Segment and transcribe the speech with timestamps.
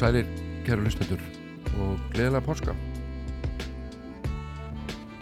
[0.00, 0.26] Sælir,
[0.64, 1.20] kæru hlustendur
[1.80, 2.74] og gleðilega porska.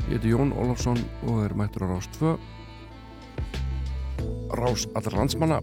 [0.08, 2.38] Ég heiti Jón Ólafsson og er mættur á Rás 2
[4.56, 5.58] Rás allra landsmanna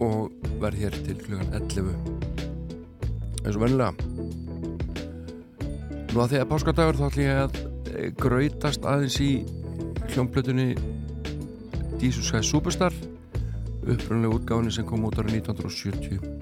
[0.00, 1.92] og verð hér til klugan 11
[3.44, 3.92] eins og vennilega
[6.14, 7.60] Nú að því að páskadagur þá ætlum ég að
[7.92, 9.30] eh, grautast aðeins í
[10.14, 10.70] hljómblötunni
[12.00, 12.96] Christ Superstar
[13.84, 16.35] upprunlega útgáðinni sem kom út árið 1970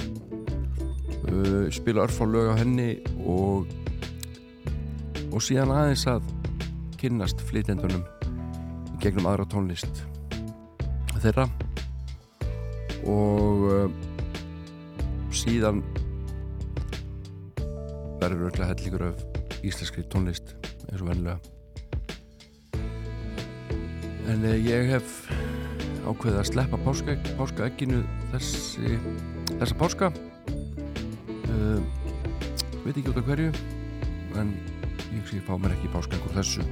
[1.34, 2.96] uh, spila örf á lög á henni
[3.26, 3.66] og
[5.34, 6.26] og síðan aðeins að
[7.00, 8.04] kynnast flytendunum
[9.02, 10.04] gegnum aðra tónlist
[11.24, 11.48] þeirra.
[13.10, 13.88] Og uh,
[15.34, 15.82] síðan
[18.20, 19.24] verður örglega hellingur af
[19.64, 20.54] íslenskri tónlist
[20.90, 21.40] eins og vennilega
[24.30, 25.16] en uh, ég hef
[26.04, 28.96] ákveðið að sleppa páska, páskaegginu þessi,
[29.58, 30.12] þessa páska
[32.84, 33.50] veit ekki út af hverju
[34.40, 34.54] en
[35.14, 36.64] ég sé fá mér ekki páskaengur þessu.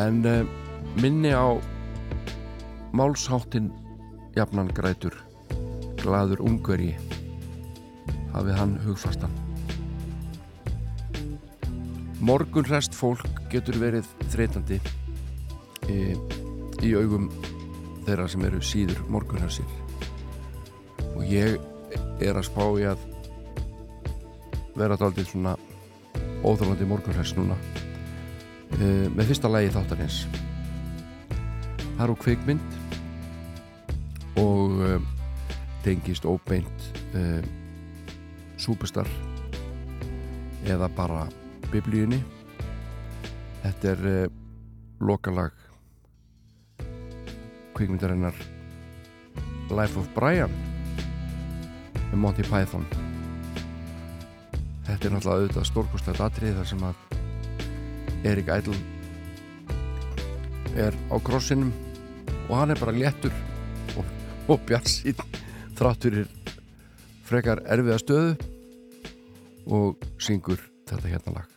[0.00, 0.44] En uh,
[1.00, 1.56] minni á
[2.96, 3.72] málsháttin
[4.36, 5.16] jafnan grætur
[6.02, 6.92] gladur ungveri
[8.34, 9.32] hafið hann hugfastan.
[12.20, 14.80] Morgun rest fólk getur verið þreytandi
[15.92, 15.98] í,
[16.82, 17.28] í augum
[18.06, 19.68] þeirra sem eru síður morgunhansir
[21.16, 21.58] og ég
[22.22, 23.02] er að spá í að
[24.76, 25.56] vera daldið svona
[26.46, 27.56] óþálandi morgunhæst núna.
[28.76, 30.24] Uh, með fyrsta lægi þáttanins
[31.96, 32.74] það er úr kvikmynd
[34.42, 34.96] og uh,
[35.86, 37.40] tengist óbeint uh,
[38.60, 39.08] superstar
[40.66, 41.24] eða bara
[41.70, 42.18] biblíunni.
[43.62, 44.30] Þetta er
[45.02, 45.54] lokalag
[47.76, 48.36] kvikmyndarinnar
[49.70, 50.52] Life of Brian
[52.12, 53.05] með Monty Python
[54.86, 56.96] þetta er náttúrulega auðvitað stórkostlegt atrið þar sem að
[58.26, 58.76] Erik Idle
[60.78, 61.72] er á krossinum
[62.46, 63.34] og hann er bara léttur
[63.98, 64.04] og,
[64.52, 65.18] og bjarsinn
[65.78, 66.30] þrátt fyrir
[67.26, 68.32] frekar erfiða stöðu
[69.74, 71.52] og syngur þetta hérna lag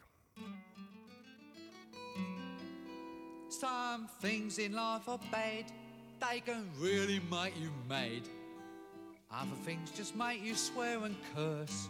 [3.60, 5.66] Some things in life are bad,
[6.22, 8.24] they can really make you mad.
[9.30, 11.90] Other things just make you swear and curse.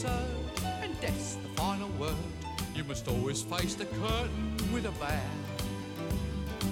[0.00, 2.14] absurd, and that's the final word.
[2.74, 5.20] You must always face the curtain with a bow.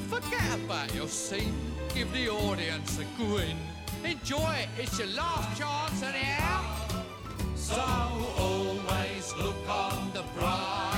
[0.08, 1.54] Forget about your scene,
[1.94, 3.56] give the audience a grin.
[4.04, 6.64] Enjoy it, it's your last chance anyhow.
[7.54, 7.74] So
[8.38, 10.97] always look on the bright.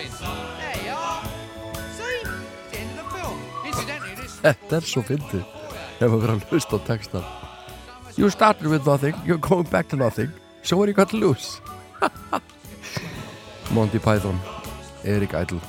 [4.40, 5.44] Þetta er svo fyndið.
[6.00, 7.26] Ef maður verður að hlusta á textan
[8.16, 10.30] You started with nothing, you're going back to nothing.
[10.62, 11.60] So what you got to lose?
[13.74, 14.38] Monty Python
[15.04, 15.60] Erik Idle.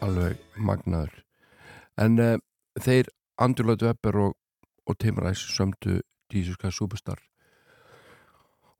[0.00, 1.24] Alveg magnaður.
[2.00, 2.36] En uh,
[2.80, 4.36] þeir Andrew Lloyd Webber og,
[4.86, 6.00] og Tim Rice sömdu
[6.32, 7.18] Jesus Christ Superstar.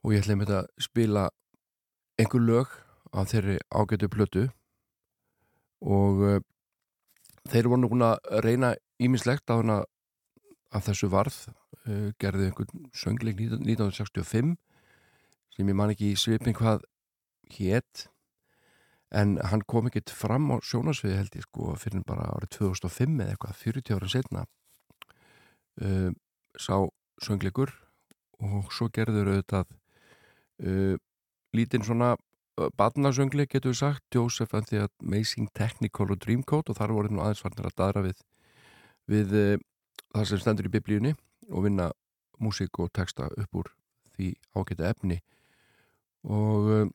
[0.04, 1.26] Og ég ætla einmitt að spila
[2.20, 2.78] einhver lög
[3.12, 4.44] af þeirri ágætu plötu.
[5.80, 6.40] Og uh,
[7.50, 9.82] þeir voru nú að reyna ímislegt hana
[10.70, 11.36] af þessu varð
[11.88, 14.54] uh, gerði einhvern söngleik 1965
[15.56, 16.84] sem ég man ekki í svipin hvað
[17.56, 18.06] hétt
[19.10, 23.34] en hann kom ekkert fram á sjónasviði held ég sko fyrir bara árið 2005 eða
[23.34, 24.44] eitthvað 40 ára setna
[25.82, 26.10] uh,
[26.54, 26.76] sá
[27.24, 27.72] söngleikur
[28.40, 29.74] og svo gerður auðvitað
[30.62, 30.94] uh,
[31.56, 32.14] lítinn svona
[32.76, 37.22] badnasöngleik getur við sagt Joseph and the Amazing Technical og Dreamcoat og þar voru nú
[37.22, 38.22] aðeins farnir að daðra við
[39.10, 39.58] við uh,
[40.14, 41.14] það sem stendur í biblíunni
[41.50, 41.90] og vinna
[42.40, 43.70] músík og texta upp úr
[44.14, 45.20] því ágæta efni.
[46.26, 46.86] Og uh,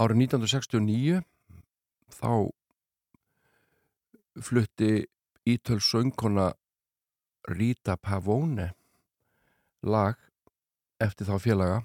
[0.00, 1.20] árið 1969
[2.16, 2.32] þá
[4.40, 5.06] flutti
[5.48, 6.50] ítöl söngkona
[7.50, 8.70] Rita Pavone
[9.82, 10.18] lag
[11.00, 11.80] eftir þá félaga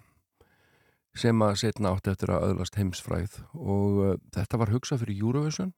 [1.16, 5.74] sem að setna átt eftir að öðlast heimsfræð og uh, þetta var hugsað fyrir Eurovision.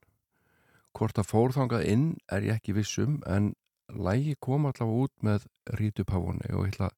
[0.98, 3.52] Hvort að fórþangað inn er ég ekki vissum en
[3.94, 5.46] lægi kom allavega út með
[5.78, 6.98] Rítu Pavone og ég ætla að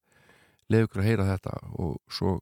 [0.70, 2.38] leiða ykkur að heyra þetta og svo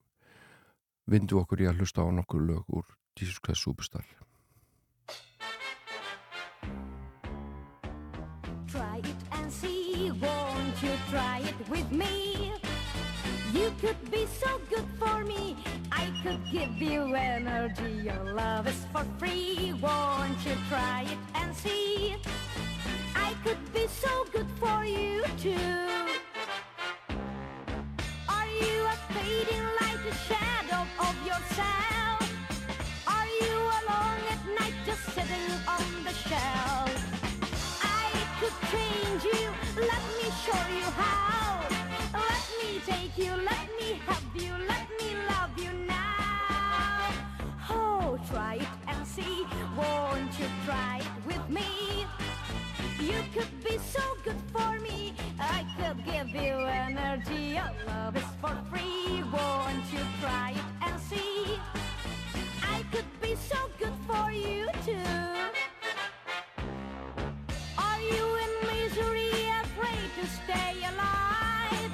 [1.09, 2.87] vindu okkur í að hlusta á nokkur lög úr
[3.19, 4.05] Jesus Christ Superstar.
[8.69, 12.53] Try it and see, won't you try it with me?
[13.53, 15.56] You could be so good for me,
[16.23, 18.03] could give you energy.
[18.05, 22.17] Your love is for free, won't you try it and see?
[23.15, 25.55] I could be so good for you too.
[28.29, 32.20] Are you a fading like a shadow of yourself?
[33.06, 36.91] Are you alone at night just sitting on the shelf?
[37.82, 38.10] I
[38.41, 41.65] could change you, let me show you how.
[42.13, 45.88] Let me take you, let me have you, let me love you
[48.31, 52.06] try it and see, won't you try it with me?
[53.01, 56.55] You could be so good for me, I could give you
[56.87, 57.56] energy.
[57.56, 61.58] Your love is for free, won't you try it and see?
[62.63, 65.25] I could be so good for you too.
[67.79, 69.31] Are you in misery,
[69.63, 71.93] afraid to stay alive?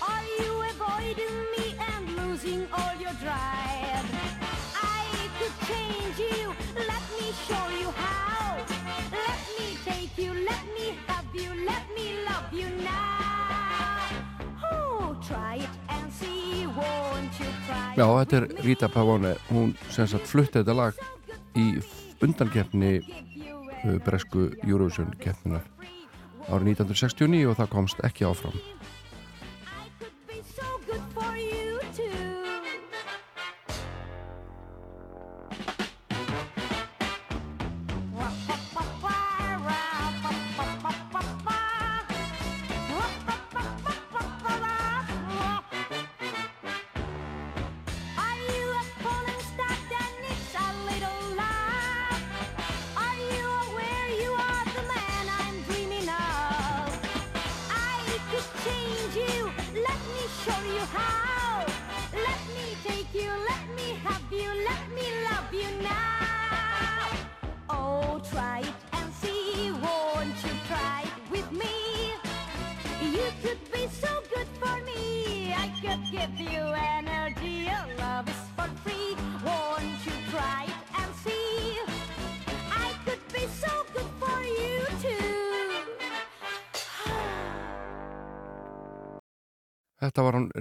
[0.00, 2.95] Are you avoiding me and losing all
[17.96, 18.44] Já, þetta er?
[18.60, 20.98] Rita Pavone hún sem sagt flutti þetta lag
[21.56, 21.78] í
[22.20, 25.64] undankeppni uh, bresku Eurovision keppninar
[26.52, 28.58] árið 1969 og það komst ekki áfram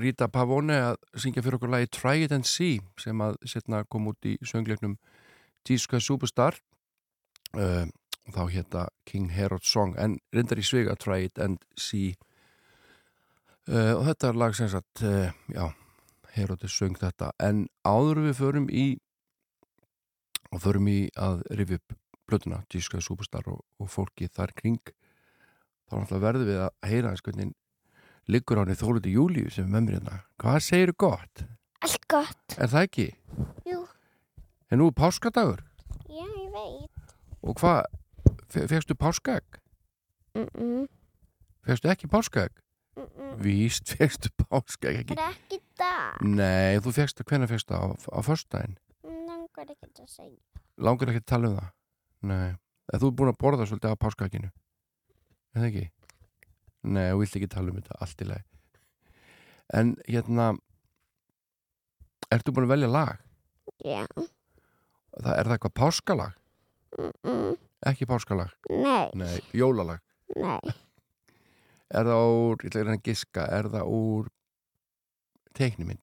[0.05, 4.11] Rita Pavone að syngja fyrir okkur lagi Try It and See sem að setna kom
[4.11, 4.99] út í söngleiknum
[5.65, 6.59] Jesus Superstar.
[7.55, 7.87] Uh,
[8.29, 12.13] þá hétta King Herod Song en reyndar í svega Try It and See.
[13.65, 15.65] Uh, og þetta er lag sem sagt uh, já,
[16.35, 17.31] Herod er söng þetta.
[17.41, 18.87] En áður við förum í
[20.53, 21.97] og förum í að rifi upp
[22.29, 24.81] blötuna Jesus Superstar og, og fólki þar kring
[25.89, 27.53] þá verðum við að heyra þess hvernig
[28.31, 30.17] liggur í þóluti Júliu sem er með mér hérna.
[30.41, 31.45] Hvað segir gott?
[31.85, 32.57] Allt gott.
[32.57, 33.07] Er það ekki?
[33.69, 33.83] Jú.
[34.71, 35.61] En nú er páskadagur
[36.09, 37.15] Já, ég veit.
[37.45, 37.85] og hvað,
[38.49, 39.59] fegstu páskaegg?
[40.35, 40.87] Mm -mm.
[41.65, 42.51] Fegstu ekki páskaegg?
[42.97, 43.37] Mm -mm.
[43.43, 45.15] Víst, fegstu páskaegg ekki?
[45.15, 46.21] Það er ekki dag.
[46.21, 48.77] Nei, þú fegstu, hvenær fegstu á, á föstudaginn?
[49.03, 50.41] Langar ekki að segja.
[50.77, 51.71] Langar ekki að tala um það?
[52.21, 52.55] Nei,
[52.99, 54.51] þú er búin að borða svolítið af páskaegginu
[55.55, 55.89] Er það ekki?
[56.85, 58.45] Nei, þú vilt ekki tala um þetta, allt í lagi
[59.73, 60.53] En hérna
[62.33, 63.21] Ertu búin að velja lag?
[63.85, 64.01] Já.
[64.15, 66.37] Það, er það eitthvað páskalag?
[66.97, 67.57] Mm -mm.
[67.89, 68.51] Ekki páskalag?
[68.69, 70.01] Nei, Nei, jólalag
[70.35, 70.59] nei.
[71.95, 74.29] Er það úr, ég ætla að reyna að giska Er það úr
[75.53, 76.01] teiknimynd?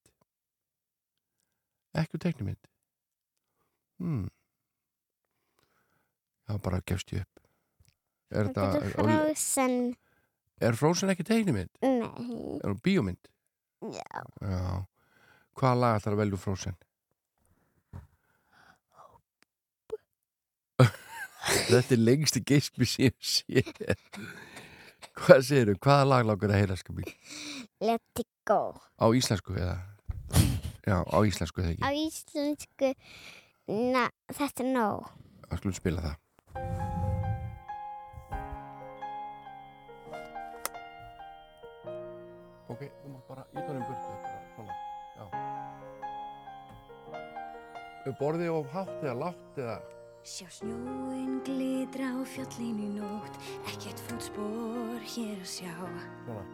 [1.94, 2.68] Ekki úr teiknimynd
[3.98, 4.28] hmm.
[6.48, 7.40] Já, bara gefst ég upp
[8.30, 9.96] Er Það það getur frozen.
[10.62, 11.70] Er Frozen ekki teiknimynd?
[11.82, 12.06] Nei.
[12.62, 13.30] Er hún bíómynd?
[13.82, 14.22] Já.
[14.46, 14.84] Já
[15.58, 16.76] Hvaða lag ætlar að velja Frozen?
[21.42, 23.96] Þetta er lengsti geispi sem ég sé
[25.18, 25.74] Hvað segirðu?
[25.82, 27.10] Hvaða lag langar að heyra sko mín?
[27.82, 28.78] Let it go.
[29.02, 29.76] Á íslensku eða?
[30.86, 32.94] Já, á íslensku Á ekki íslensku,
[33.68, 35.10] na, þetta er nóg.
[35.50, 36.91] Það skulum spila það
[42.72, 44.74] Ok, þú mátt bara í tónum burtu bara svona,
[45.18, 45.24] já.
[48.02, 49.76] Er borðið of hátt eða látt eða?
[50.22, 53.34] Sjá snjóin glitra á fjallinu nótt.
[53.68, 55.74] Ekkert fótspor hér að sjá.
[56.24, 56.44] Svona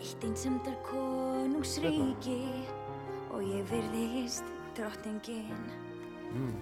[0.00, 2.40] Eitt einsemdar konungsríki
[3.34, 5.64] Og ég virðist drottningin.
[6.34, 6.54] Mm.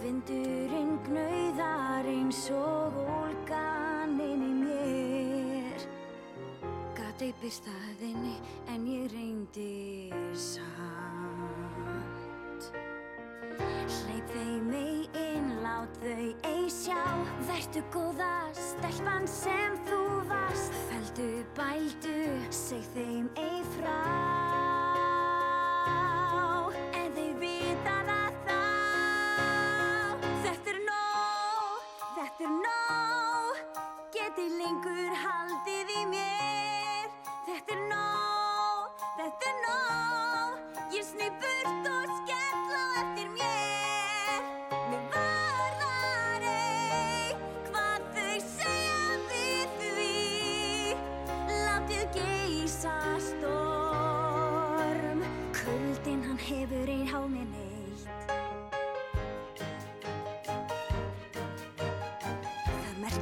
[0.00, 3.69] Vindurinn gnauðar eins og ólgan
[7.50, 8.36] Eipir staðinni
[8.70, 10.68] en ég reyndi samt.
[13.90, 17.00] Hleyp þeim ei inn, lát þau ei sjá
[17.48, 19.74] Vertu góða stelpan sem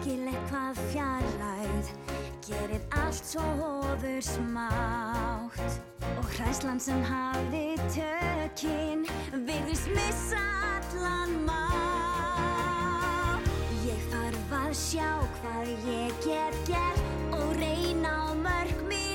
[0.09, 1.89] Það er merkilegt hvað fjarlægð
[2.47, 5.75] gerir allt svo ofur smátt.
[6.17, 9.05] Og hræslan sem hafi tökin
[9.45, 10.41] virðist missa
[10.79, 11.61] allan má
[13.85, 15.11] Ég þarf að sjá
[15.43, 17.05] hvað ég get gert
[17.37, 19.08] og reyna á mörg mín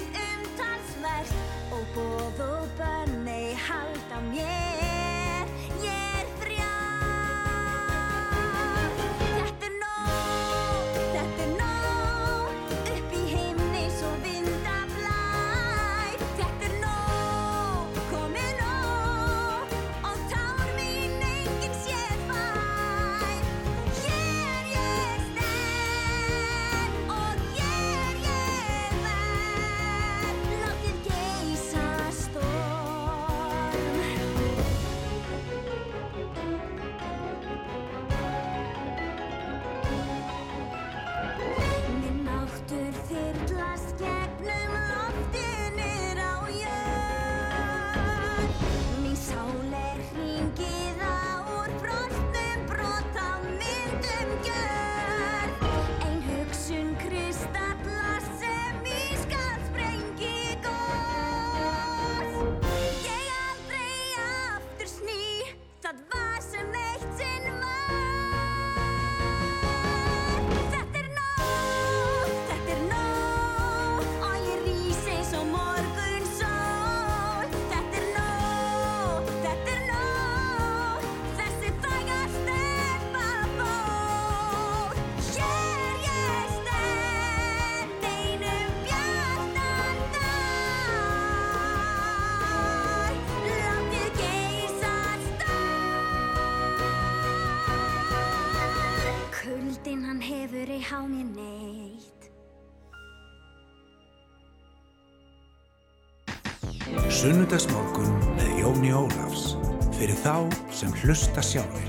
[107.13, 109.51] Sunnudagsmorgun með Jóni Ólafs
[109.93, 111.85] fyrir þá sem hlusta sjálfur.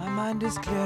[0.00, 0.83] My mind is clearer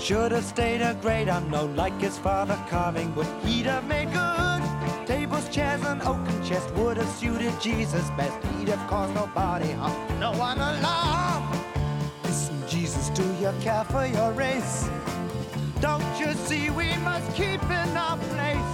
[0.00, 3.26] should have stayed a great unknown like his father carving wood.
[3.44, 5.06] He'd have made good.
[5.06, 8.34] Tables, chairs, and oaken chest would have suited Jesus best.
[8.56, 11.52] He'd have caused nobody harm, no one alarm.
[12.24, 14.88] Listen, Jesus, do you care for your race?
[15.80, 18.69] Don't you see we must keep in our place?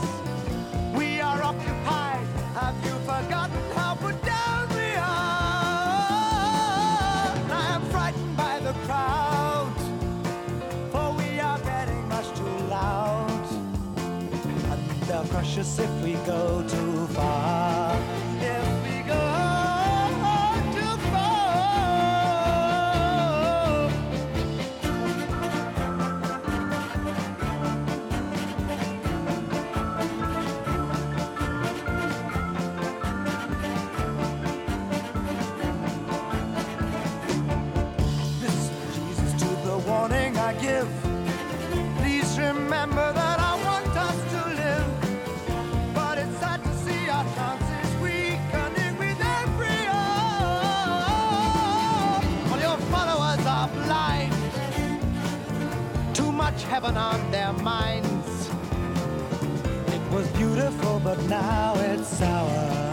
[15.36, 17.95] Crush us if we go too far.
[56.86, 58.50] Heaven on their minds.
[59.88, 62.92] It was beautiful, but now it's sour.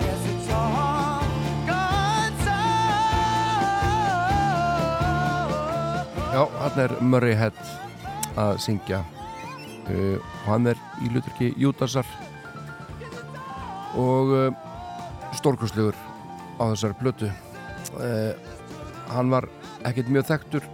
[0.00, 1.22] Yes, it's all.
[6.32, 7.58] Já, hann er Murray Head
[8.40, 12.08] að syngja uh, og hann er í luturki Júdasar
[14.00, 14.46] og uh,
[15.36, 15.92] stórkostlegur
[16.56, 18.32] á þessari plötu uh,
[19.12, 19.50] hann var
[19.84, 20.70] ekkert mjög þekktur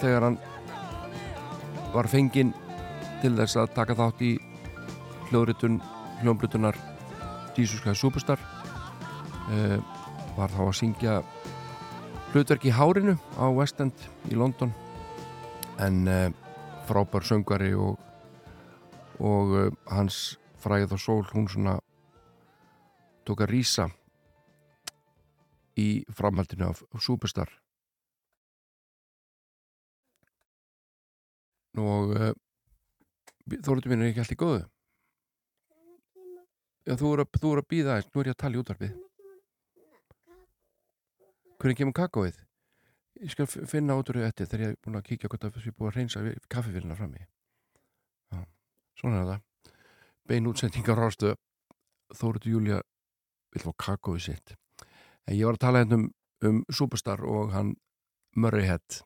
[0.00, 0.40] þegar hann
[1.94, 2.50] var fenginn
[3.22, 4.32] til þess að taka þátt í
[5.28, 5.78] hljóðritun
[6.22, 6.78] hljóðblutunar
[7.54, 8.40] Jesus Christ Superstar.
[9.44, 9.78] Uh,
[10.34, 11.16] var þá að syngja
[12.32, 14.72] hlutverk í Hárinu á West End í London.
[15.78, 16.28] En uh,
[16.88, 18.00] frábær söngari og,
[19.22, 21.78] og uh, hans fræð og sól hún svona
[23.24, 23.90] tók að rýsa
[25.78, 27.52] í framhaldinu af Superstar
[31.80, 32.30] og uh,
[33.54, 34.62] þóruðu mín er ekki allt í góðu
[36.84, 38.96] Já, þú er að, að býða aðeins, nú er ég að tala í útvarpið
[41.64, 42.40] Hvernig kemur kakóið?
[43.22, 45.76] Ég skal finna því eftir þegar ég er búin að kíkja hvort að ég er
[45.78, 47.22] búin að reynsa kaffivélina frammi.
[48.34, 48.40] Já,
[49.00, 49.70] svona er það.
[50.28, 51.32] Bein útsendingar rástu
[52.14, 52.80] Þóruður Júlia
[53.54, 54.54] vill fá kakóið sitt.
[55.24, 56.06] En ég var að tala hérna um,
[56.44, 57.72] um Superstar og hann
[58.36, 59.00] Murray Head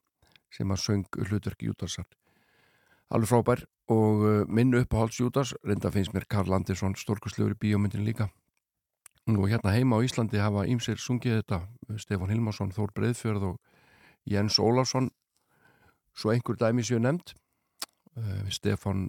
[0.51, 2.09] sem að söng hlutverk Júdasar
[3.15, 3.65] alveg frábær.
[3.89, 8.29] Og uh, minn uppáhalds Júdas reynda finnst mér Karl Andersson stórkustlegur í bíómyndin líka.
[9.29, 11.63] Og hérna heima á Íslandi hafa ímsir sungið þetta
[12.01, 13.57] Stefán Hilmarsson, Þór Breiðfjörð og
[14.29, 15.11] Jens Ólafsson.
[16.17, 17.35] Svo einhver dæmi séu nefnd.
[18.17, 19.09] Uh, Stefán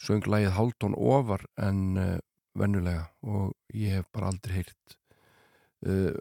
[0.00, 2.18] söng lægið Haldón ofar en uh,
[2.54, 4.96] vennulega og ég hef bara aldrei heyrt
[5.88, 6.14] uh,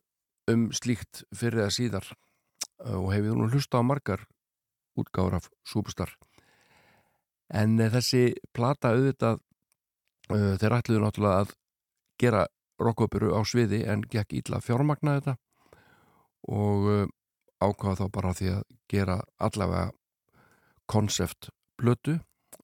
[0.51, 2.11] um slíkt fyrir eða síðar.
[2.83, 4.27] Uh, og hefði nú hlusta á margar
[4.99, 6.11] útgáður af Súbustar
[7.53, 11.55] en uh, þessi plata auðvitað uh, þeir ætluðu náttúrulega að
[12.21, 12.45] gera
[12.83, 15.35] rockopuru á sviði en gekk ítla fjármagna þetta
[16.51, 17.03] og uh,
[17.63, 19.91] ákvaða þá bara því að gera allavega
[20.89, 22.17] konsept blötu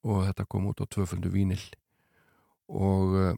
[0.04, 1.62] og þetta kom út á tvöfundu vínil
[2.69, 3.34] og uh,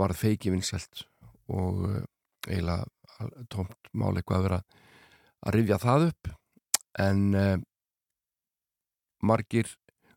[0.00, 1.04] var feiki vinselt
[1.50, 2.00] og uh,
[2.48, 2.86] eiginlega
[3.52, 4.60] tómt máli eitthvað að vera
[5.40, 6.30] að rifja það upp.
[7.00, 7.56] En uh,
[9.24, 9.68] margir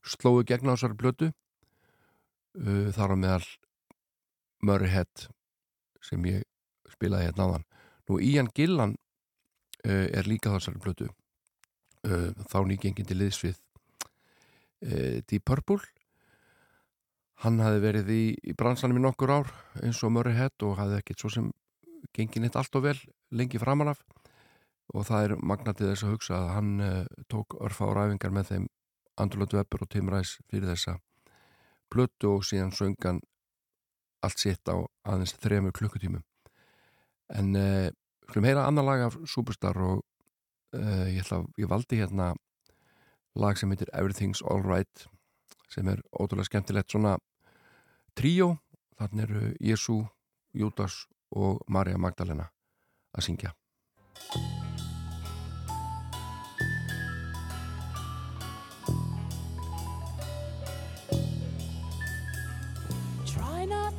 [0.04, 3.48] slóðu gegn á þessari blötu uh, þar á meðal
[4.64, 5.28] Murrayhead
[6.04, 6.44] sem ég
[6.92, 7.66] spilaði hérna áðan.
[8.08, 15.46] Nú Ian Gillan uh, er líka þessari blötu uh, þá nýgengin til liðsvið uh, Deep
[15.48, 15.82] Purple.
[17.44, 19.52] Hann hafi verið í, í bransanum í nokkur ár
[19.84, 21.52] eins og Murrayhead og hafi ekkert svo sem
[22.16, 23.00] gengið neitt allt og vel
[23.34, 24.04] lengi framanaf
[24.94, 28.50] og það er magnatið þess að hugsa að hann uh, tók örfa á ræfingar með
[28.52, 28.66] þeim
[29.20, 30.98] Andurlótu Webber og Tim Rice fyrir þessa
[31.94, 33.22] blötu og síðan söngan
[34.24, 36.24] allt sitt á aðeins þremur klukkutímum.
[37.34, 37.90] En uh,
[38.30, 40.02] skulum heyra annar lag af Superstar og
[40.76, 42.34] uh, ég, ætla, ég valdi hérna
[43.36, 45.08] lag sem heitir Everything's Alright
[45.74, 47.18] sem er ótrúlega skemmtilegt svona
[48.18, 48.56] tríó.
[49.02, 50.00] Þannig eru Jésu,
[50.54, 52.52] Júdas og Marja Magdalena
[53.18, 53.56] að syngja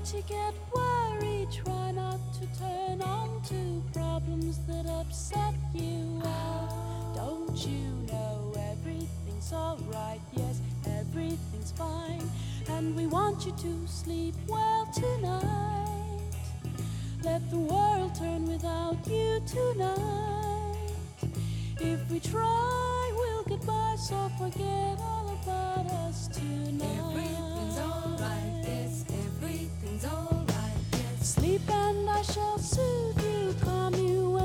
[0.05, 6.21] Not to get worried, try not to turn on to problems that upset you.
[6.23, 10.21] Well, don't you know everything's alright?
[10.35, 12.31] Yes, everything's fine.
[12.69, 16.21] And we want you to sleep well tonight.
[17.23, 20.93] Let the world turn without you tonight.
[21.81, 27.24] If we try, we'll get by, so forget all about us tonight.
[31.55, 34.37] Sleep and I shall soothe you, calm you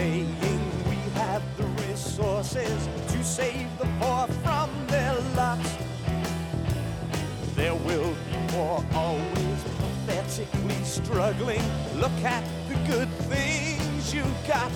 [0.00, 0.34] saying
[0.88, 5.58] we have the resources to save the poor from their lot.
[7.56, 9.60] There will be more always
[10.06, 11.62] pathetically struggling.
[11.96, 14.72] Look at the good things you got.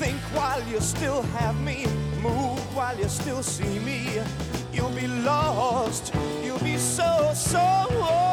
[0.00, 1.86] Think while you still have me,
[2.20, 4.20] move while you still see me.
[4.72, 8.29] You'll be lost, you'll be so, so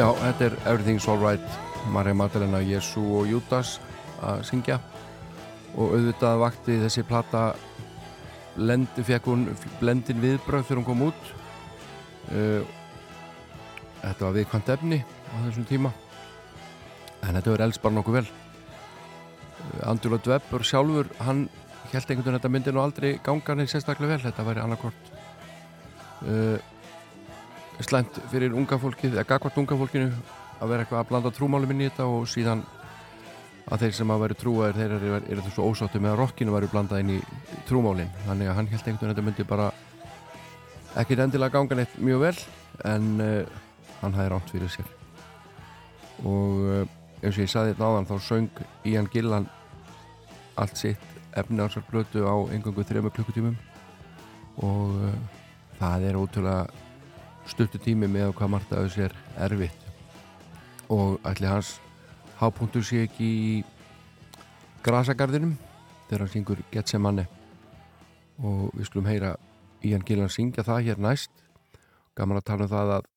[0.00, 1.56] Já, þetta er Everything's Alright
[1.92, 3.74] Marja Magdalena, Jésu og Júdas
[4.24, 4.78] að syngja.
[5.74, 7.42] Og auðvitað vakti þessi plata
[8.56, 9.42] lendi, fekk hún
[9.76, 11.28] blendin viðbröð þegar hún kom út.
[12.32, 12.64] Uh,
[14.00, 15.92] Þetta var viðkvæmt efni á þessum tíma
[17.20, 18.26] en þetta verður elst bara nokkuð vel.
[19.60, 21.50] Uh, Andrúla Dweber sjálfur hann
[21.92, 25.16] held einhvern veginn að þetta myndi nú aldrei ganga neitt sérstaklega vel, þetta væri annarkort
[26.24, 26.56] uh,
[27.86, 30.10] slæmt fyrir unga fólkið, eða gagvart unga fólkinu
[30.60, 32.64] að vera eitthvað að blanda trúmálum inn í þetta og síðan
[33.70, 36.70] að þeir sem að veru trúaðir þeir eru, eru þessu ósáttu með að rockinu veru
[36.72, 37.18] blandað inn í
[37.68, 38.10] trúmálin.
[38.26, 39.68] Þannig að hann held einhvern veginn að þetta myndi bara
[41.00, 42.34] ekkit endilega ganga neitt mjög vel
[42.90, 43.60] en uh,
[44.00, 44.90] hann hæði rámt fyrir sér.
[46.26, 46.82] Og uh,
[47.22, 49.48] eins og ég saði þetta áðan þá söng Ian Gillan
[50.60, 51.06] allt sitt
[51.38, 53.58] efni á sér blötu á engangu þrejum klukkutímum.
[54.66, 55.18] Og uh,
[55.78, 56.88] það er ótrúlega
[57.48, 59.86] stuttu tími með hvað margt að þessu er erfitt.
[60.90, 61.76] Og ætli hans
[62.40, 63.52] hápunktur sé ekki í
[64.84, 65.54] grasagarðinum
[66.08, 67.26] þegar hann syngur Getsemane.
[68.40, 69.36] Og við skulum heyra
[69.84, 71.32] Ian Gillan syngja það hér næst.
[72.16, 73.08] Gaman að tala um það að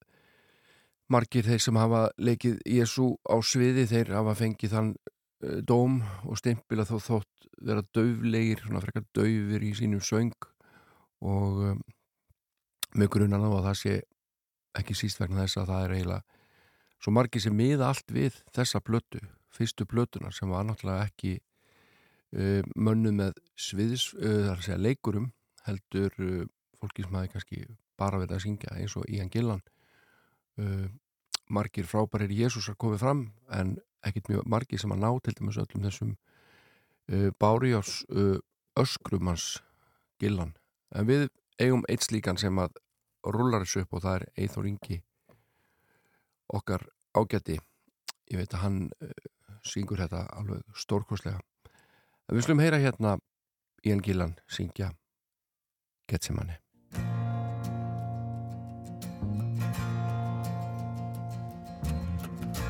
[1.12, 6.40] margir þeir sem hafa leikið Jésu á sviði þeir hafa fengið þann uh, dóm og
[6.40, 10.34] stimpil að þó þótt vera döflegir, svona frekar döfir í sínum söng.
[11.24, 11.84] Og um,
[13.00, 14.00] með grunnan á að það sé
[14.78, 16.42] ekki síst vegna þess að það er eiginlega
[17.04, 19.20] svo margir sem miða allt við þessa blötu,
[19.54, 25.32] fyrstu blötuna sem var náttúrulega ekki uh, mönnu með sviðs, uh, þar að segja leikurum
[25.68, 26.44] heldur uh,
[26.80, 27.64] fólki sem hafi kannski
[28.00, 29.62] bara verið að syngja eins og Ian Gillan.
[31.54, 33.22] Margir frábærir Jésúsar komið fram
[33.54, 36.12] en ekkit mjög margir sem að ná til dæmis öllum þessum
[37.40, 38.42] bárjárs uh,
[38.82, 39.62] öskrumans
[40.20, 40.56] Gillan.
[40.92, 41.30] En við
[41.62, 42.76] eigum eitt slíkan sem að
[43.32, 45.00] rullar þessu upp og það er Eithor Ingi
[46.54, 46.84] okkar
[47.16, 47.60] ágætti
[48.32, 49.14] ég veit að hann uh,
[49.64, 51.40] syngur þetta alveg stórkoslega
[52.28, 53.18] en við slum heyra hérna
[53.84, 54.94] Ian Gillan syngja
[56.08, 56.60] Getsemane.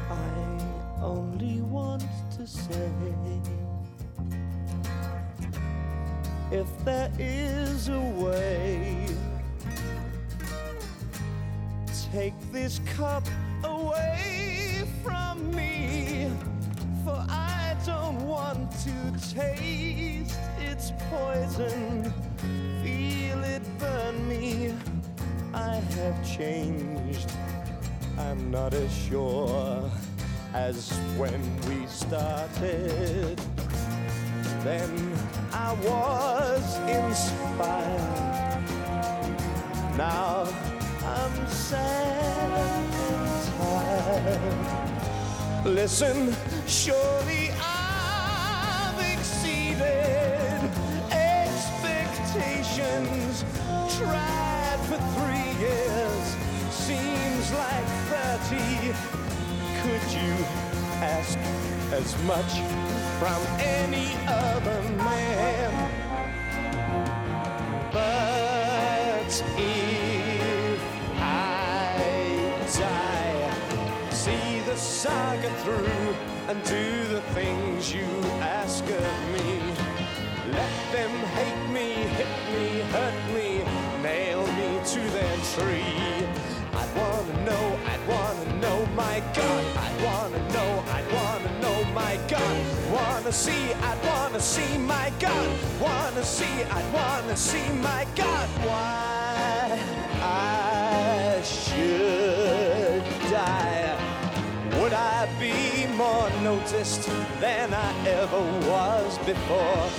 [0.09, 2.05] I only want
[2.37, 2.91] to say
[6.53, 9.12] if there is a way
[12.13, 13.23] take this cup
[13.63, 16.29] away from me
[17.03, 22.13] for I don't want to taste its poison
[22.83, 24.75] feel it burn me
[25.55, 27.31] I have changed
[28.19, 29.89] I'm not as sure
[30.53, 33.39] as when we started.
[34.63, 35.11] Then
[35.51, 38.63] I was inspired.
[39.97, 40.72] Now
[45.65, 46.35] Listen,
[46.67, 50.59] surely I've exceeded
[51.11, 53.43] expectations.
[53.97, 56.25] Tried for three years,
[56.71, 58.93] seems like 30.
[59.81, 60.33] Could you
[61.01, 61.37] ask
[61.91, 62.61] as much
[63.19, 66.02] from any other man?
[75.03, 76.15] See the saga through
[76.47, 78.07] and do the things you
[78.39, 79.59] ask of me.
[80.51, 83.63] Let them hate me, hit me, hurt me,
[84.01, 86.27] nail me to their tree.
[86.79, 89.63] I'd wanna know, I'd wanna know, my God.
[89.85, 92.57] I'd wanna know, I'd wanna know, my God.
[92.91, 95.49] Wanna see, I'd wanna see, my God.
[95.81, 98.47] Wanna see, I'd wanna see, my God.
[98.67, 99.79] Why
[100.21, 103.82] I should die.
[104.93, 109.89] Would I be more noticed than I ever was before?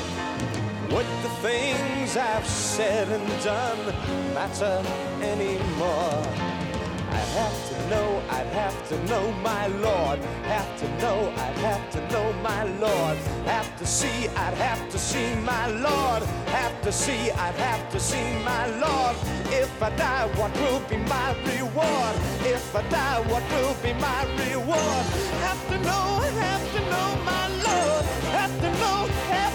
[0.94, 3.86] Would the things I've said and done
[4.34, 4.84] matter
[5.20, 6.53] anymore?
[7.14, 10.18] I'd have to know, I'd have to know my Lord.
[10.54, 13.16] Have to know, I'd have to know my Lord.
[13.46, 16.22] Have to see, I'd have to see my Lord.
[16.58, 19.16] Have to see, I'd have to see my Lord.
[19.62, 22.14] If I die, what will be my reward?
[22.54, 25.04] If I die, what will be my reward?
[25.46, 26.06] Have to know,
[26.46, 28.04] have to know my Lord.
[28.38, 28.98] Have to know,
[29.28, 29.53] there's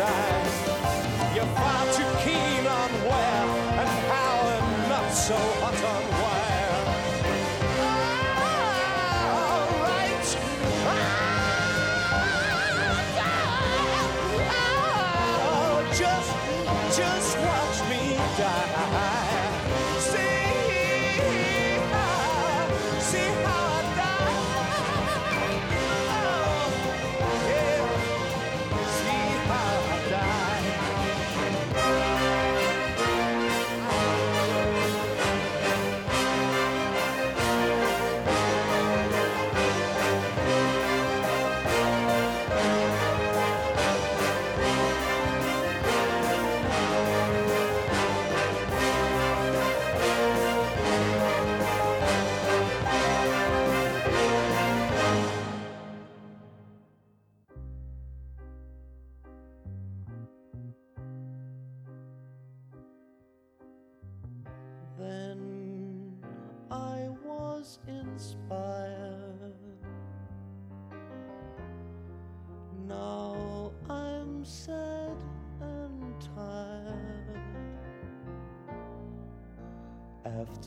[0.00, 0.39] me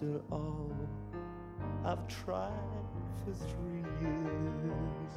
[0.03, 0.75] After all
[1.85, 2.51] I've tried
[3.23, 5.13] for three years,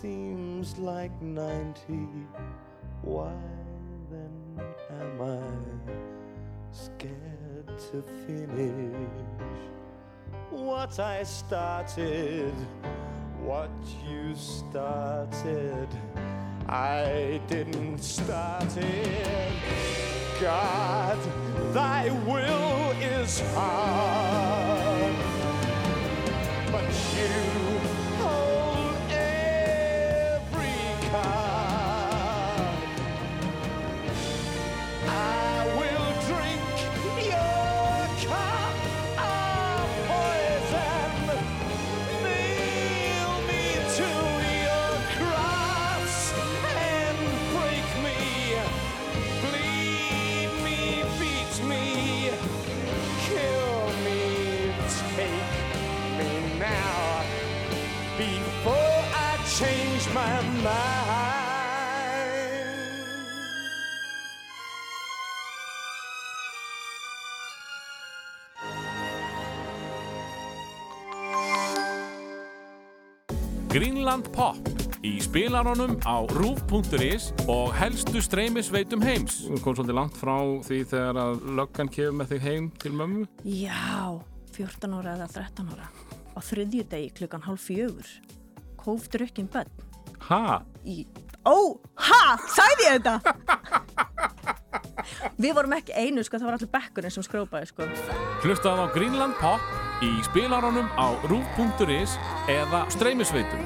[0.00, 2.08] seems like ninety.
[3.02, 3.32] Why
[4.10, 5.40] then am I?
[6.72, 9.08] scared to finish
[10.50, 12.54] what I started,
[13.40, 13.70] what
[14.08, 15.88] you started.
[16.68, 20.29] I didn't start it.
[20.40, 21.18] God,
[21.74, 25.14] thy will is hard,
[26.72, 27.59] but you
[73.70, 74.58] Greenland Pop
[75.06, 79.44] í spilaranum á roof.is og helstu streymisveitum heims.
[79.46, 80.34] Þú kom svolítið langt frá
[80.66, 83.28] því þegar að löggan kefur með þig heim til mömmu.
[83.46, 84.18] Já,
[84.56, 85.86] 14 ára eða 13 ára.
[86.34, 88.10] Á þriðju degi klukkan hálf fjögur.
[88.80, 89.70] Kóf drukkin bönn.
[90.26, 90.58] Ha?
[90.82, 91.04] Í...
[91.46, 91.78] Ó,
[92.10, 93.20] ha, sagði ég þetta?
[95.40, 97.88] Við vorum ekki einu, sko, það var allir bekkurinn sem skrópaði, sko.
[98.44, 102.16] Hlustað á Greenland Pop í spilaranum á roof.is
[102.50, 103.62] eða streymisveitum.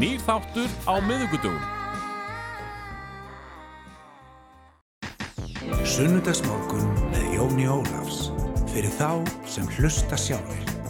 [0.00, 1.62] Nýr þáttur á miðugudugum.
[5.92, 8.30] Sunnudagsmorgun með Jóni Ólafs
[8.72, 10.81] fyrir þá sem hlusta sjálfur.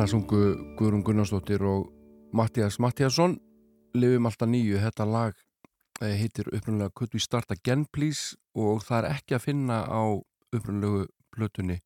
[0.00, 0.38] Þarna sungu
[0.78, 1.90] Guðrún Gunnarsdóttir og
[2.32, 3.34] Mattias Mattiasson
[3.92, 5.34] Livum alltaf nýju, þetta lag
[6.00, 8.32] eh, heitir upprunnulega Could we start again please?
[8.56, 10.00] Og það er ekki að finna á
[10.56, 11.02] upprunlegu
[11.36, 11.76] plötunni.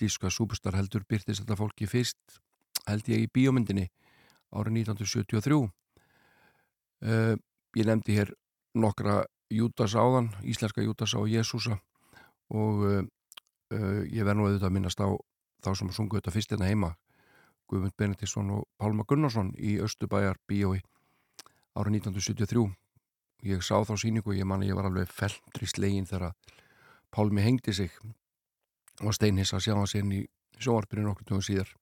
[0.00, 2.38] Díska Superstar heldur byrtist þetta fólki fyrst
[2.86, 3.84] held ég í bíómyndinni
[4.48, 7.36] árið 1973 uh,
[7.76, 8.32] ég nefndi hér
[8.72, 11.82] nokkra Júdas áðan, íslenska Júdas á Jésúsa
[12.48, 13.04] og uh,
[13.76, 15.12] uh, ég verð nú auðvitað að minnast á
[15.60, 16.94] þá sem sungu þetta fyrst hérna heima
[17.70, 20.80] Guðmund Benediktsson og Pálma Gunnarsson í Östubæjar bíói
[21.78, 22.64] árið 1973
[23.52, 26.34] ég sá þá síningu ég man að ég var alveg felndri slegin þegar
[27.12, 27.92] Pálmi hengdi sig
[29.02, 30.24] og steinhissa sjá hans inn í
[30.62, 31.72] sjóarpinu nokkur tjóðum síðar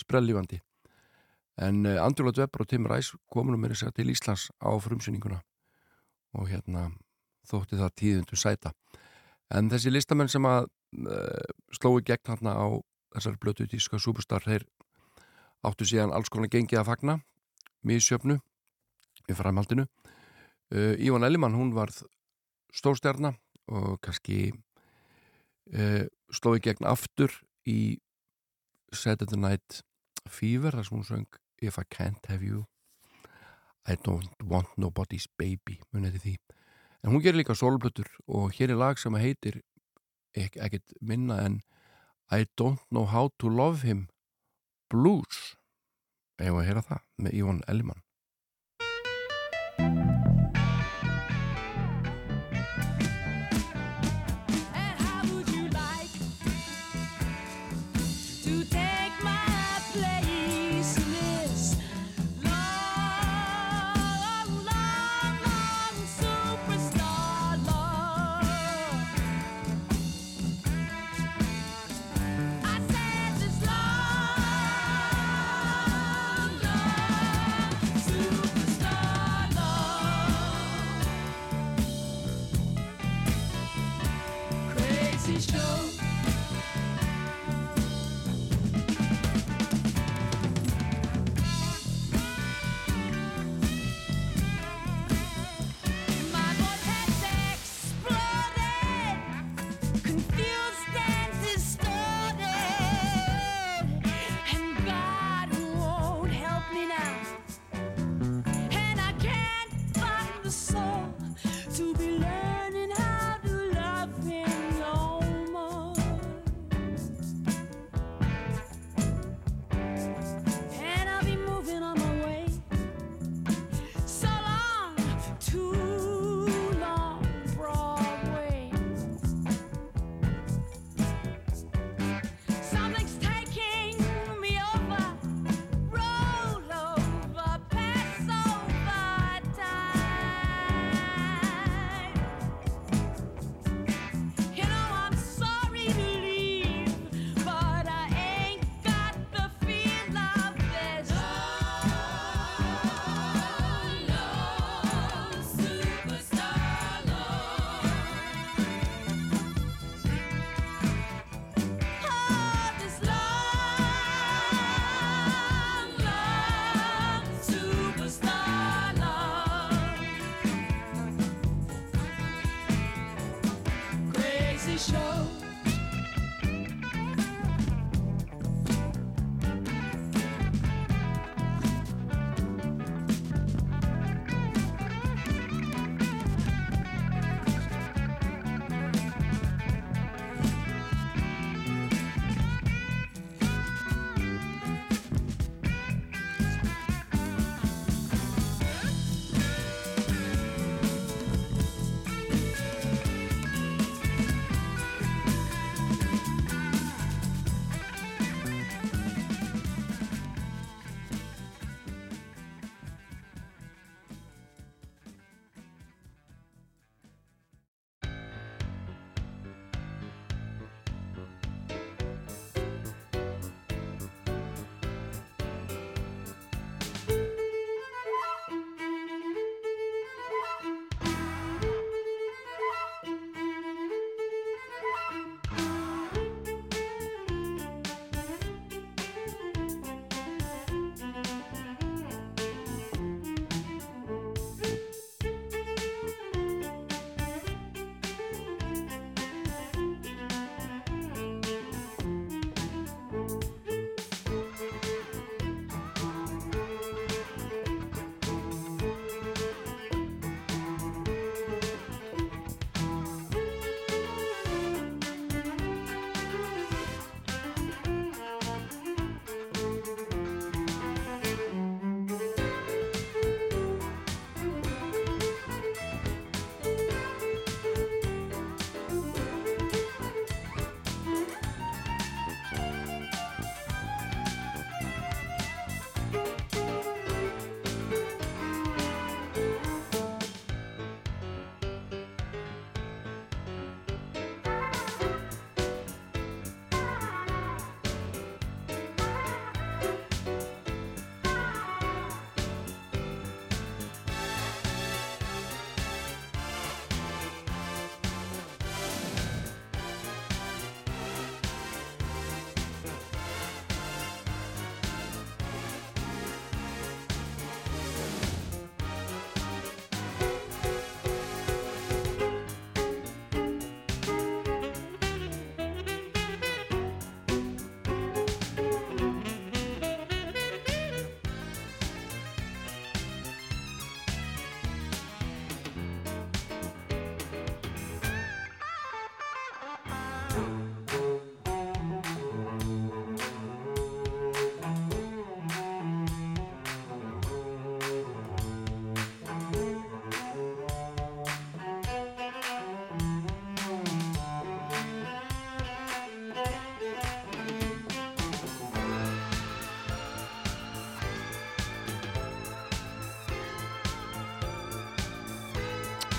[0.00, 0.60] sprellífandi
[1.60, 5.42] en uh, Andrúla Dweber og Tim Rice komunum þess að til Íslands á frumsýninguna
[6.38, 6.88] og hérna
[7.48, 8.72] þótti það tíðundu sæta.
[9.52, 10.70] En þessi listamenn sem að
[11.04, 12.66] uh, slói gegn hérna á
[13.12, 14.64] þessari blötu tíska superstar þeir
[15.66, 17.18] áttu síðan alls konar gengið að fagna
[17.86, 18.38] mísjöfnu
[19.30, 19.86] í framhaldinu.
[20.72, 21.92] Uh, Ívan Ellimann hún var
[22.72, 23.36] stórstjarnar
[23.70, 24.52] og kannski
[25.74, 27.34] uh, slói gegn aftur
[27.68, 27.98] í
[28.92, 29.82] Saturday Night
[30.28, 32.64] Fever þar sem hún söng If I Can't Have You
[33.86, 36.36] I Don't Want Nobody's Baby munið því.
[37.02, 39.60] En hún gerir líka solblötur og hér er lag sem heitir
[40.38, 41.60] ek ekkert minna en
[42.32, 44.06] I Don't Know How To Love Him
[44.92, 45.42] Blues.
[46.42, 48.02] Eða að heyra það með Ívon Ellimann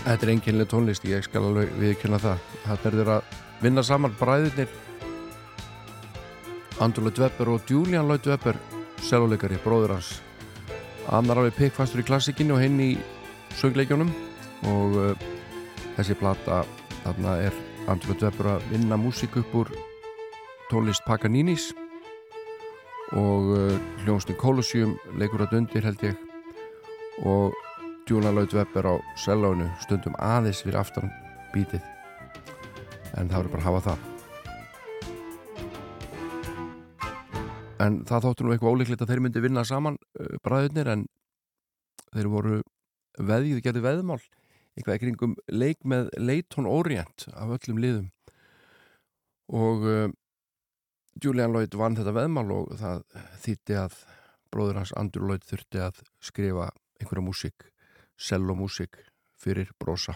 [0.03, 2.41] Þetta er enginlega tónlist, ég skal alveg viðkynna það.
[2.65, 3.15] Þetta er þeirra
[3.63, 4.71] vinna saman bræðinir
[6.83, 8.57] Andrew Lloyd Webber og Julian Lloyd Webber
[9.03, 10.17] seluleikari, bróður hans.
[11.11, 12.89] Annar alveg pikkfastur í klassikinu og hinn í
[13.59, 14.11] söngleikjónum
[14.71, 15.25] og uh,
[15.97, 16.63] þessi plata
[17.03, 17.57] þarna er
[17.91, 19.71] Andrew Lloyd Webber að vinna músik upp úr
[20.71, 21.71] tónlist Paganinis.
[23.13, 26.17] Og eh, uh, hljónstinn Colosseum leikur að dundir held ég.
[27.29, 27.53] Og
[28.09, 31.11] Julian Lloyd Webber á selónu stundum aðeins fyrir aftan
[31.53, 31.92] bítið
[33.17, 33.99] en það verður bara að hafa það.
[37.83, 41.05] En það þóttu nú eitthvað óleiklegt að þeir myndi vinna saman uh, bræðunir en
[42.13, 42.61] þeir voru
[43.19, 44.21] veðið, getið veðmál
[44.73, 48.09] eitthvað ekkir yngum leik með Leighton Orient af öllum liðum.
[49.53, 50.09] Og uh,
[51.21, 53.03] Julian Lloyd vann þetta veðmál og það
[53.43, 53.97] þýtti að
[54.53, 57.67] bróður hans Andrew Lloyd þurfti að skrifa einhverja músík,
[58.17, 59.01] cellomúsík
[59.43, 60.15] fyrir brosa.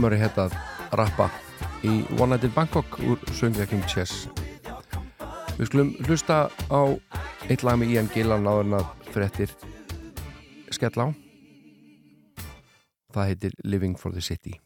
[0.00, 0.54] Murray Head að
[0.96, 1.28] rappa
[1.84, 4.28] í One Night in Bangkok úr söngveikum Chess.
[5.58, 6.82] Við skulum hlusta á
[7.50, 9.52] eitt lag með Ian Gillan áður en að frettir
[10.72, 11.06] skell á.
[13.12, 14.56] Það heitir Living for the City.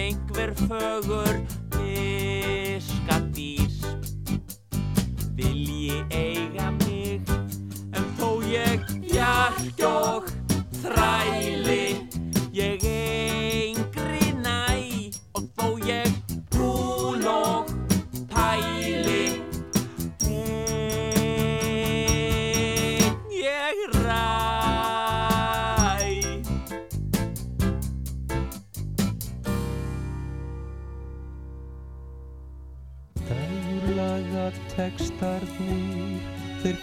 [0.00, 1.36] einhver fögur
[1.74, 3.76] piskadís
[5.36, 6.69] vil ég eiga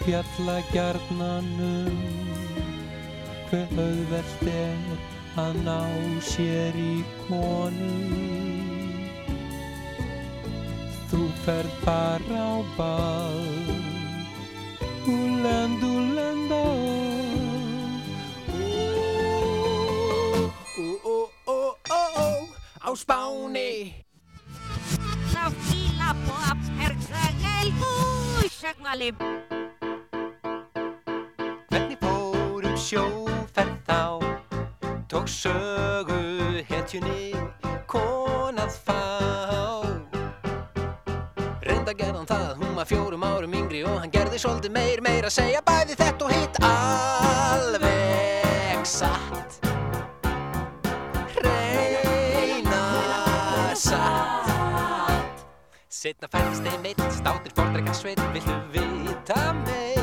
[0.02, 1.98] fjalla gjarnanum
[3.48, 4.80] hver auðvelt er
[5.40, 5.80] að ná
[6.24, 8.12] sér í konum.
[11.08, 13.38] Þú ferð bara á bað
[15.08, 16.68] úlend, úlend á
[20.76, 21.16] ó, ó,
[21.48, 22.28] ó, ó, ó
[22.84, 23.72] á spáni.
[25.32, 27.94] Þá fíla bóps er sögel bú
[28.52, 29.57] sögnalip
[35.28, 36.18] sögu
[36.68, 37.32] hetjunni
[37.88, 39.02] konað fá.
[41.64, 45.34] Reynda gerðan það, hún var fjórum árum yngri og hann gerði svolítið meir meir að
[45.36, 47.98] segja bæði þetta og hitt alveg
[48.88, 49.58] satt.
[51.44, 52.82] Reyna
[53.76, 55.44] satt.
[55.92, 60.02] Setna færðist þeim eitt, státir fordreika sveit, villu vita meir?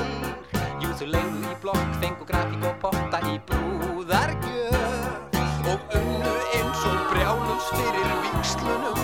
[0.83, 4.74] Jú þú leiðu í blokk, fengu grafík og potta í brúðargjöf
[5.75, 9.01] og unnu eins og brjálus fyrir vikslunum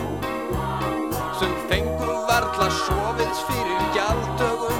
[1.39, 4.80] sem fengu varla sofiðs fyrir gjaldögum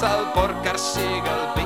[0.00, 1.57] það borgar sig að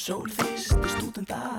[0.00, 1.49] Sól þýst í stúdenda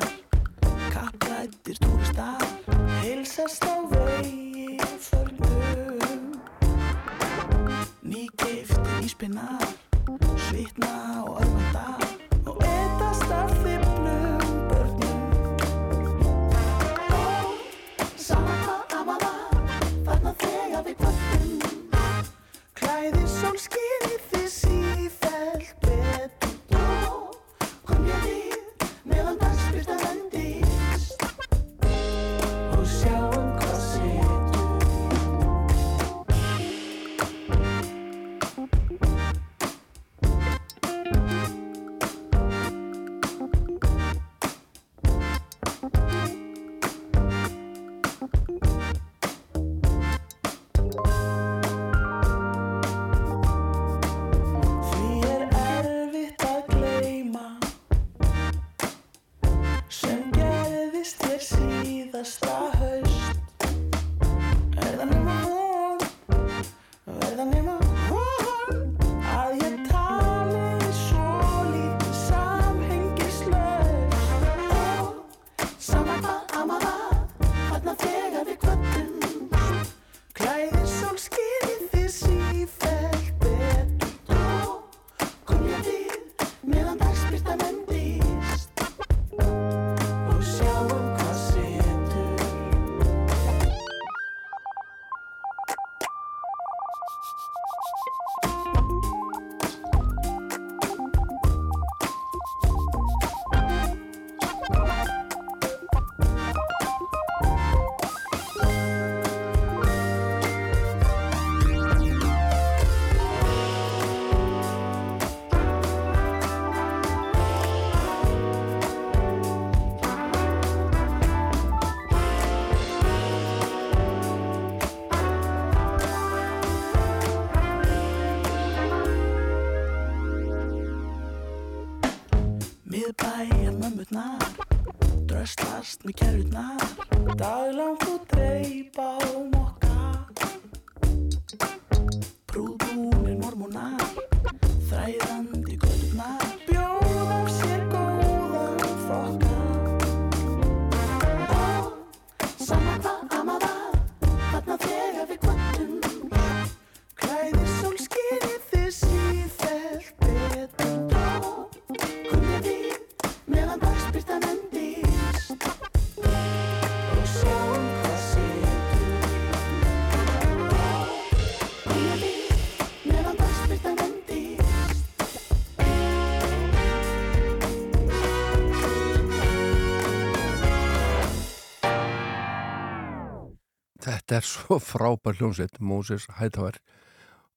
[184.02, 186.80] Þetta er svo frábær hljómsveit, Moses Hightower.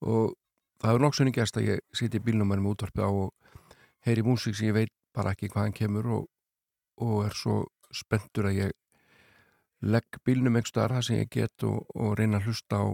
[0.04, 0.34] Og
[0.76, 3.30] það hefur nokk sunni gæst að ég siti í bílnum með útvarpi á og
[4.04, 6.28] heyri músík sem ég veit bara ekki hvaðan kemur og,
[7.00, 7.62] og er svo
[7.94, 8.76] spenntur að ég
[9.88, 12.86] legg bílnum einhver staðar það sem ég get og, og reyna að hlusta á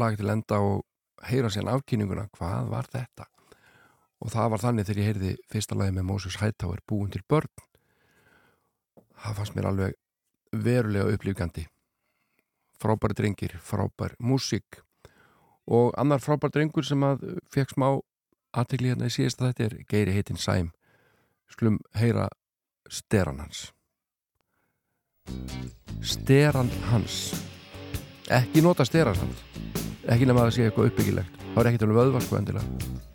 [0.00, 0.82] lag til enda og
[1.30, 3.30] heyra sér afkynninguna, hvað var þetta?
[4.20, 7.52] Og það var þannig þegar ég heyrði fyrsta lagi með Moses Hightower búin til börn.
[9.20, 10.00] Það fannst mér alveg
[10.50, 11.70] verulega upplýfgandi
[12.80, 14.80] frábæri drengir, frábær músík.
[15.70, 17.88] Og annar frábær drengur sem að fekk smá
[18.56, 20.72] aðtekli hérna í síðasta þetta er Geiri heitinn Sæm.
[21.50, 22.28] Skulum heyra
[22.90, 23.68] steran hans.
[26.02, 27.20] Steran hans.
[28.30, 29.44] Ekki nota steran hans.
[30.10, 31.46] Ekki nema að það sé eitthvað uppbyggilegt.
[31.52, 33.08] Þá er ekki til að vöðva sko endilega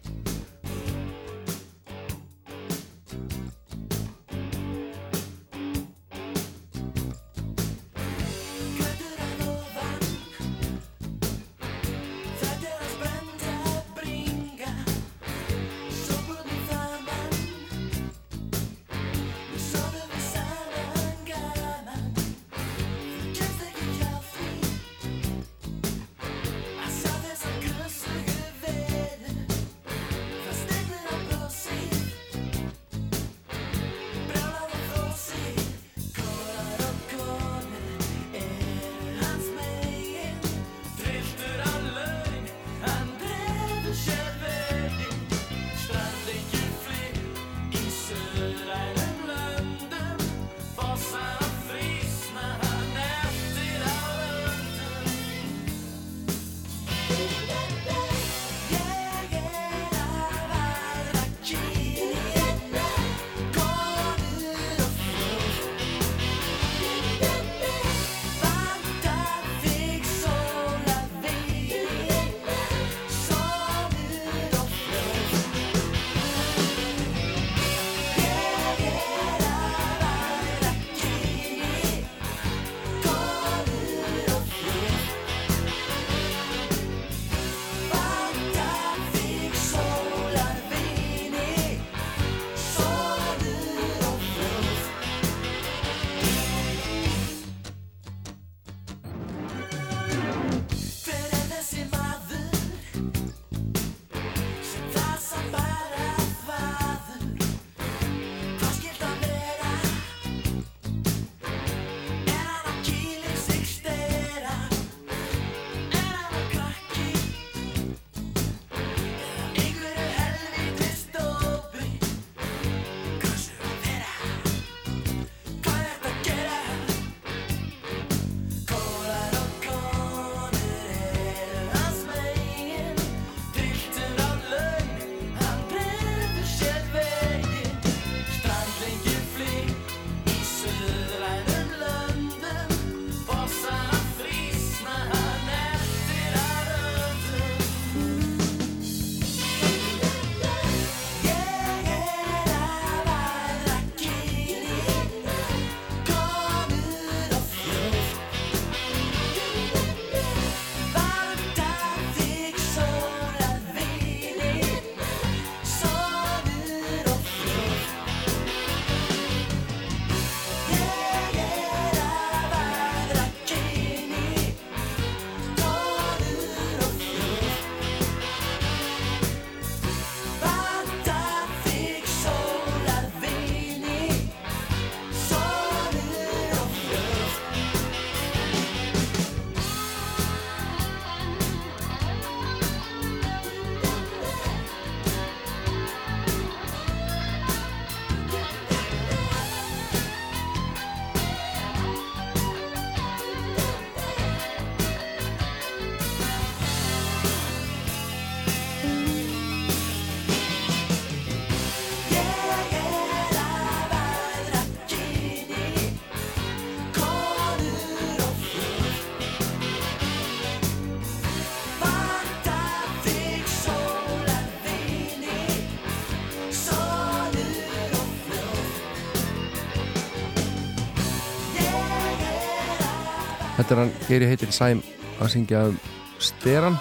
[234.06, 234.84] Geiri heitir Sæm
[235.18, 235.78] að syngja um
[236.22, 236.76] steran.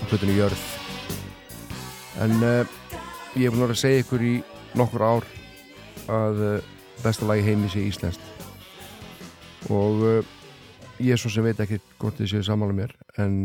[0.00, 0.62] Á hlutinu Jörð.
[2.24, 2.64] En uh,
[3.36, 4.30] ég er búin að segja ykkur í
[4.78, 5.26] nokkur ár
[6.08, 6.70] að uh,
[7.02, 8.24] besta lagi heimi sé íslenskt.
[9.68, 10.30] Og uh,
[10.96, 13.36] ég er svo sem veit ekki hvort þið séu samála mér en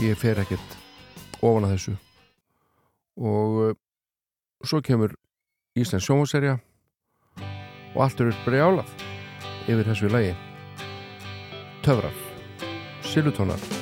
[0.00, 0.78] ég fer ekkert
[1.42, 1.94] ofan að þessu.
[3.20, 3.76] Og
[4.64, 5.12] svo kemur
[5.76, 6.56] Íslands sjómaserja
[7.92, 9.07] og allt eru brjálað
[9.68, 10.32] yfir þessu lagi.
[11.84, 12.16] Töfrar
[13.04, 13.77] Silutónar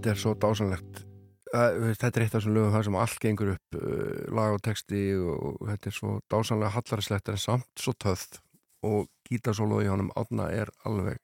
[0.00, 1.06] þetta er svo dásanlegt
[1.50, 4.60] Uh, þetta er eitt af þessum lögum það sem allt gengur upp uh, lag og
[4.62, 8.22] texti og þetta er svo dásanlega hallarislegt en samt svo töð
[8.86, 11.18] og gítarsólo í honum átna er alveg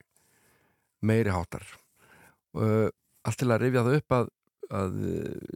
[1.06, 1.62] meiri hátar
[2.58, 2.90] uh,
[3.22, 4.34] allt til að rifja það upp að,
[4.80, 4.98] að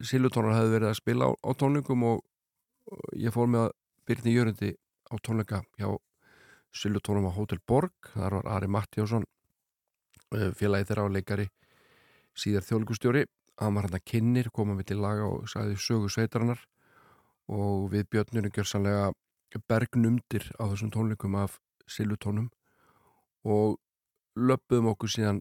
[0.07, 2.25] Silutónar hefði verið að spila á, á tónlingum og,
[2.95, 3.77] og ég fór með að
[4.07, 4.75] byrja jörundi
[5.11, 5.91] á tónlinga hjá
[6.71, 8.13] Silutónum á Hotel Borg.
[8.15, 9.27] Þar var Ari Mattiásson
[10.31, 11.51] félagi þeirra á leikari
[12.41, 13.27] síðar þjóðlíkustjóri
[13.61, 16.63] hann var hann að kynir, koma við til laga og sagði sögu sveitarinnar.
[17.51, 19.11] Og við björnunum gjörsanlega
[19.69, 21.59] bergnumdir á þessum tónleikum af
[21.91, 22.51] silutónum
[23.43, 23.81] og
[24.39, 25.41] löpum okkur síðan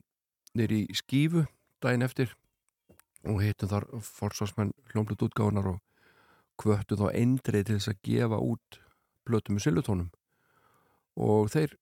[0.57, 1.45] nýri í skífu
[1.83, 2.33] daginn eftir
[3.27, 5.79] og hittum þar forsvarsmenn hljómblut útgáðunar og
[6.59, 8.79] kvöttu þá eindrið til þess að gefa út
[9.27, 10.09] blötu með sillutónum
[11.19, 11.75] og þeir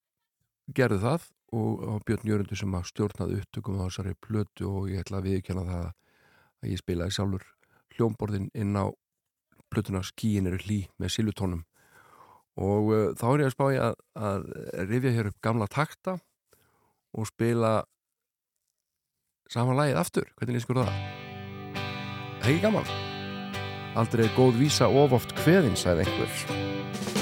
[0.76, 5.22] gerðu það og Björn Jörgundur sem að stjórnaði upptökum á þessari blötu og ég ætla
[5.22, 7.46] að viðkjanna það að ég spilaði sjálfur
[7.96, 8.86] hljómborðin inn á
[9.72, 11.64] blötuna Skíin eru hlý með sillutónum
[12.58, 14.50] og uh, þá er ég að spá ég að, að
[14.90, 16.18] rifja hér upp gamla takta
[17.18, 17.74] og spila
[19.52, 20.92] saman lagið aftur, hvernig lýskur það?
[22.44, 22.92] Hegi gaman?
[23.98, 27.17] Aldrei er góð vísa of oft kveðin, sagði einhver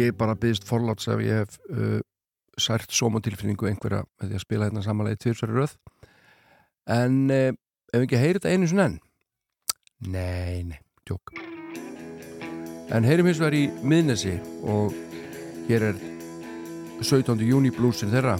[0.00, 2.00] ég bara byggðist forláts ef ég hef uh,
[2.60, 5.76] sært sómatilfinningu einhverja með því að spila hérna samanlega í tvirsverju röð.
[6.96, 7.50] En uh,
[7.92, 8.98] ef ekki heyrið þetta einu sinni enn?
[10.12, 11.32] Nei, nei, tjók
[12.92, 14.94] En heyrim hins vegar í miðnesi og
[15.66, 15.96] hér er
[17.02, 17.40] 17.
[17.42, 18.36] júni blúsin þeirra.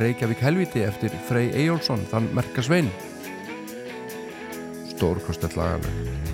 [0.00, 2.88] Reykjavík helviti eftir Frey Eyjólfsson þann merkasvein
[4.90, 6.33] Stórkostell lagaleg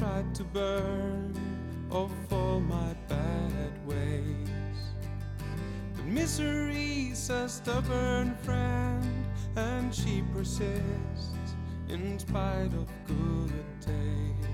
[0.00, 1.34] tried to burn
[1.90, 4.78] off all my bad ways.
[5.94, 11.36] But misery's a stubborn friend, and she persists
[11.90, 13.52] in spite of good
[13.84, 14.49] days.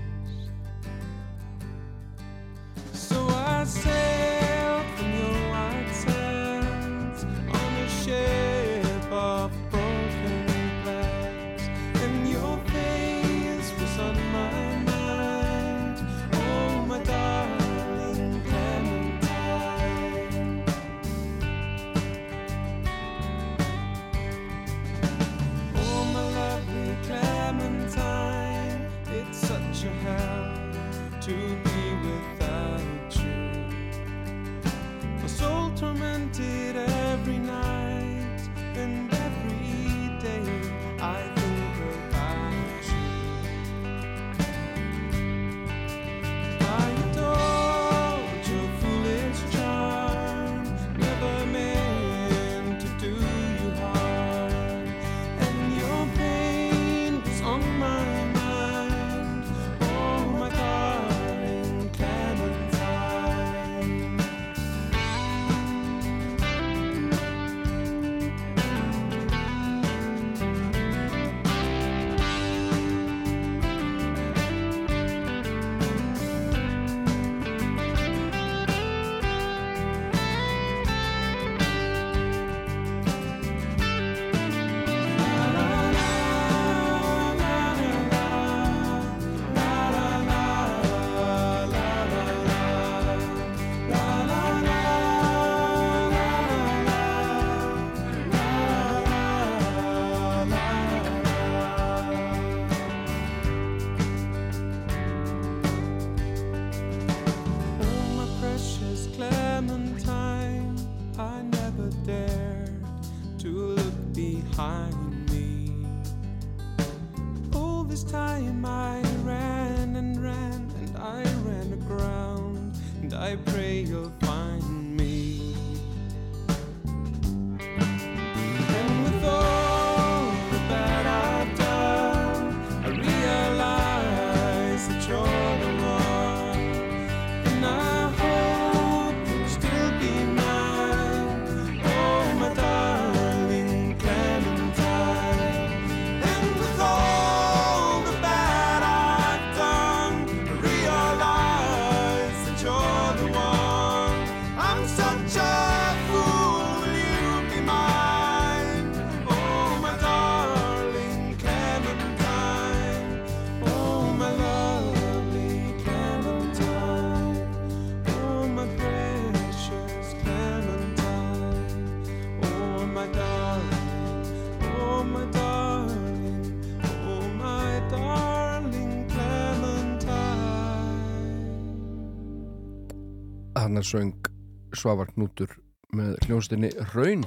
[183.85, 184.29] söng
[184.73, 185.51] Svavar Knútur
[185.95, 187.25] með hljónstinni Raun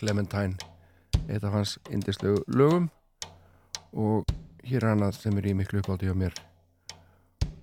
[0.00, 0.56] Clementine
[1.28, 2.88] eitt af hans indislegu lögum.
[3.92, 4.24] Og
[4.64, 6.34] hér er hann að þeim er í miklu uppáti á mér.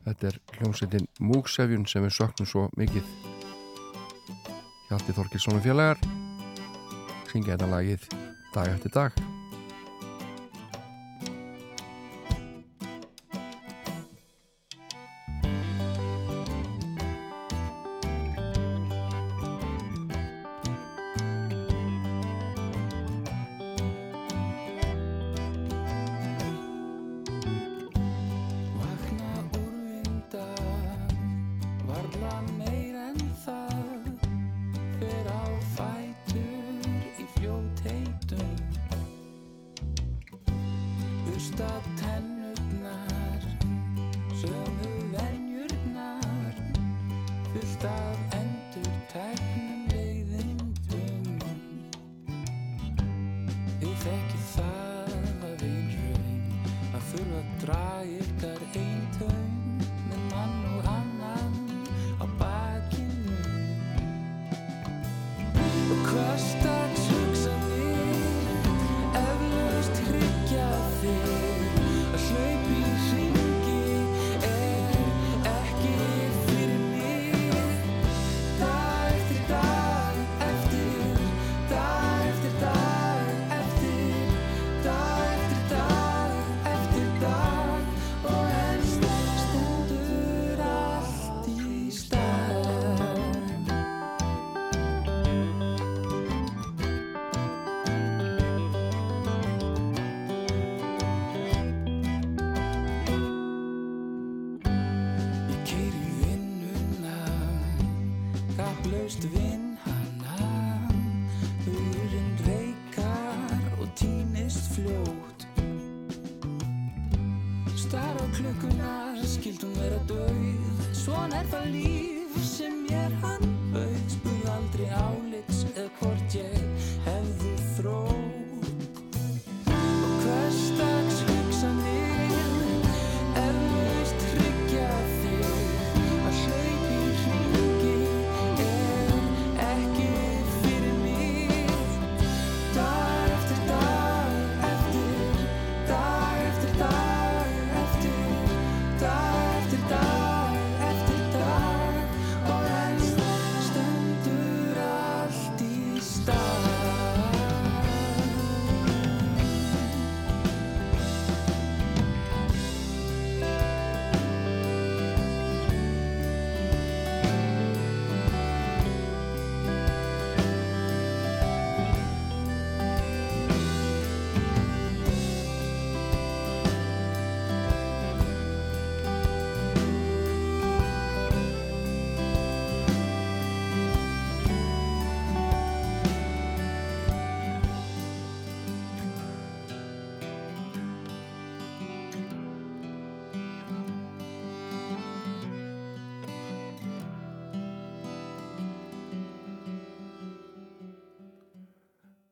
[0.08, 3.08] Þetta er hljónstinni Múksefjun sem við söknum svo mikið.
[4.88, 6.00] Hjalti Þorkilssonum félagar
[7.32, 8.08] syngja þetta lagið
[8.54, 9.27] dag eftir dag.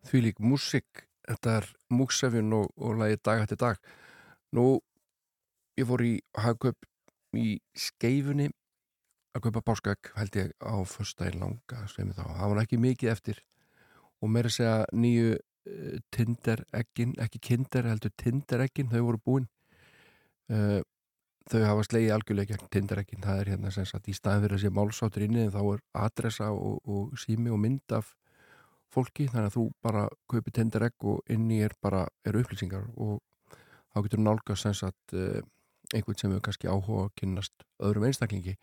[0.05, 3.79] Því lík músik þetta er múksefjun og, og lagi dag eftir dag.
[4.55, 4.79] Nú,
[5.79, 6.87] ég fór í hagkaup
[7.35, 8.49] í skeifunni
[9.35, 13.41] að kaupa páskaegg held ég á föstudaginn langa sem þá, það var ekki mikið eftir.
[14.23, 19.49] Og meira segja nýju uh, tindereggin, ekki kinder heldur tindereggin, þau voru búin.
[20.47, 20.79] Uh,
[21.51, 24.63] þau hafa slegið algjörlega gegn tindereggin, það er hérna sem sagt í staðin fyrir að
[24.63, 28.15] sé málsáttur inni þá er adressa og, og sími og mynd af
[28.93, 33.19] fólki, þannig að þú bara kaupir tinderegg og inni er bara er upplýsingar og
[33.93, 35.41] þá getur nálgast sem sagt uh,
[35.93, 38.57] einhvern sem hefur kannski áhuga að kynnast öðrum einstaklingi.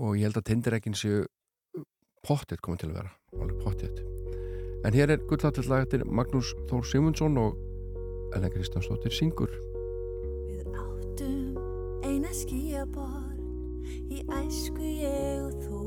[0.00, 1.24] Og ég held að tindireggin séu
[2.24, 4.04] pottet komið til að vera, alveg pottet
[4.84, 7.56] en hér er gullatill lag eftir Magnús Þór Simundsson og
[8.36, 9.52] Ellen Kristjánsdóttir syngur.
[10.76, 11.56] Áttum
[12.04, 13.40] eina skíaborg
[14.12, 15.84] í æsku ég og þú.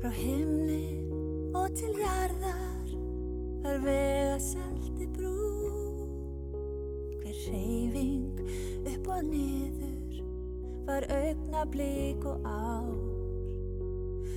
[0.00, 1.09] Frá himni
[1.54, 2.90] og til jarðar
[3.62, 5.36] var vega salti brú.
[7.20, 8.42] Hver reyfing
[8.92, 10.20] upp og niður
[10.86, 12.94] var augnablík og ár.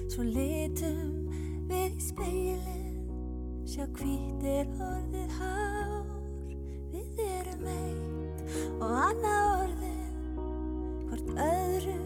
[0.09, 1.29] Svo litum
[1.69, 2.97] við í speilin
[3.65, 6.09] sjá hvítir orðið hár.
[6.93, 8.43] Við erum eitt
[8.79, 10.01] og annað orðið
[11.09, 11.99] hvort öðru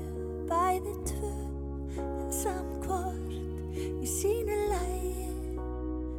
[0.47, 1.33] bæði tvö
[1.97, 3.26] en samt hvort
[3.77, 5.27] í sínu lægi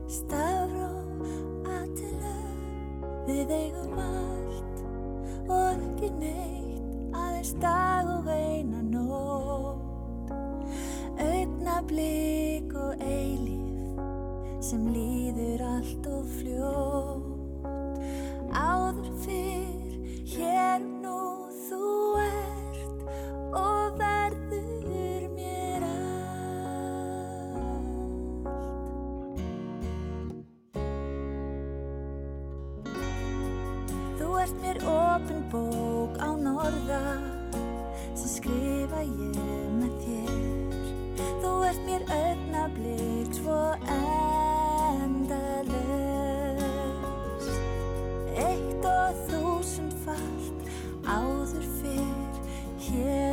[0.08, 0.90] stafró
[1.68, 2.36] aðtila
[3.28, 4.78] við eigum allt
[5.48, 10.32] og ekki neitt aðeins dag og eina nótt
[11.24, 14.00] augnablík og eilíf
[14.64, 17.68] sem líður allt og fljótt
[18.54, 19.92] áður fyrr
[20.34, 21.20] hér nú
[21.68, 21.84] þú
[22.22, 23.00] ert
[23.56, 24.27] og verður
[34.38, 37.02] ert mér opin bók á norða
[38.14, 39.38] sem skrifa ég
[39.78, 40.32] með þér.
[41.42, 43.60] Þú ert mér augnablík svo
[43.96, 45.36] endalaust.
[48.46, 50.60] Eitt og þúsund falt
[51.02, 52.34] áður fyrr
[52.88, 53.27] hér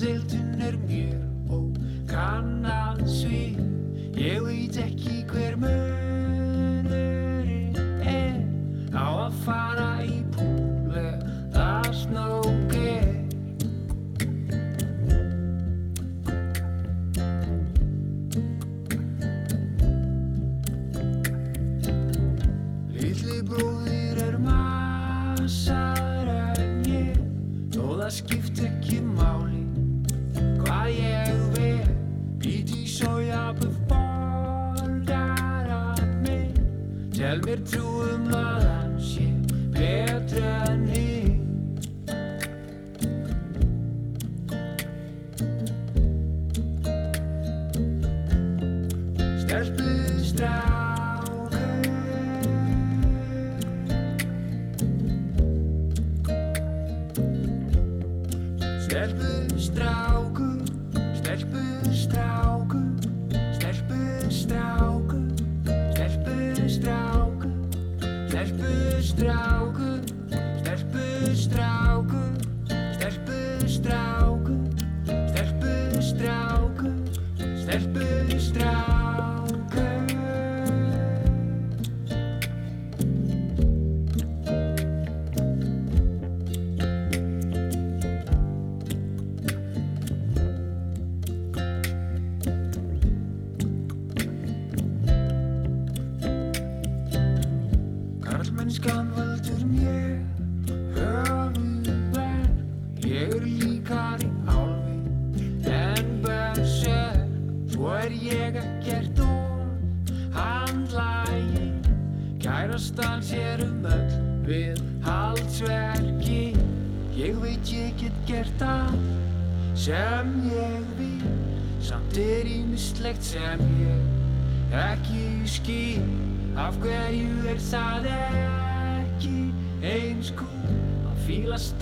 [0.00, 1.21] deildin er mjög.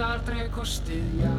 [0.00, 1.30] Star Trek og styðja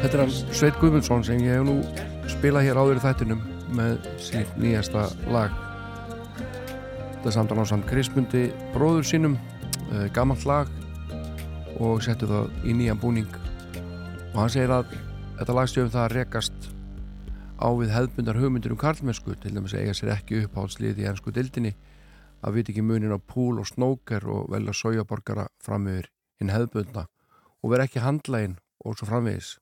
[0.00, 1.74] Þetta er hann Sveit Guðmundsson sem ég hef nú
[2.32, 3.42] spilað hér áður í þættinum
[3.76, 5.52] með sitt nýjasta lag.
[7.18, 9.36] Þetta er samtal á samt Krismundi bróður sínum,
[9.92, 10.72] eh, gammalt lag
[11.76, 13.28] og settu það í nýjan búning.
[14.32, 14.96] Og hann segir að
[15.36, 16.72] þetta lagstjöfum það rekast
[17.60, 21.76] á við hefðbundar hugmyndir um karlmennsku til dæmis eiga sér ekki uppháðslið í ennsku dildinni
[22.40, 26.08] að viti ekki munin á púl og snóker og velja sójaborgara fram yfir
[26.40, 27.04] hinn hefðbundna
[27.60, 29.58] og vera ekki handlægin og svo framvegis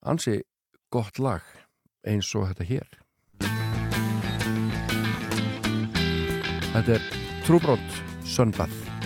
[0.00, 0.42] ansi
[0.90, 1.42] gott lag
[2.06, 2.88] eins og þetta hér.
[6.72, 7.08] Þetta er
[7.46, 8.97] Trúbrótt Söndath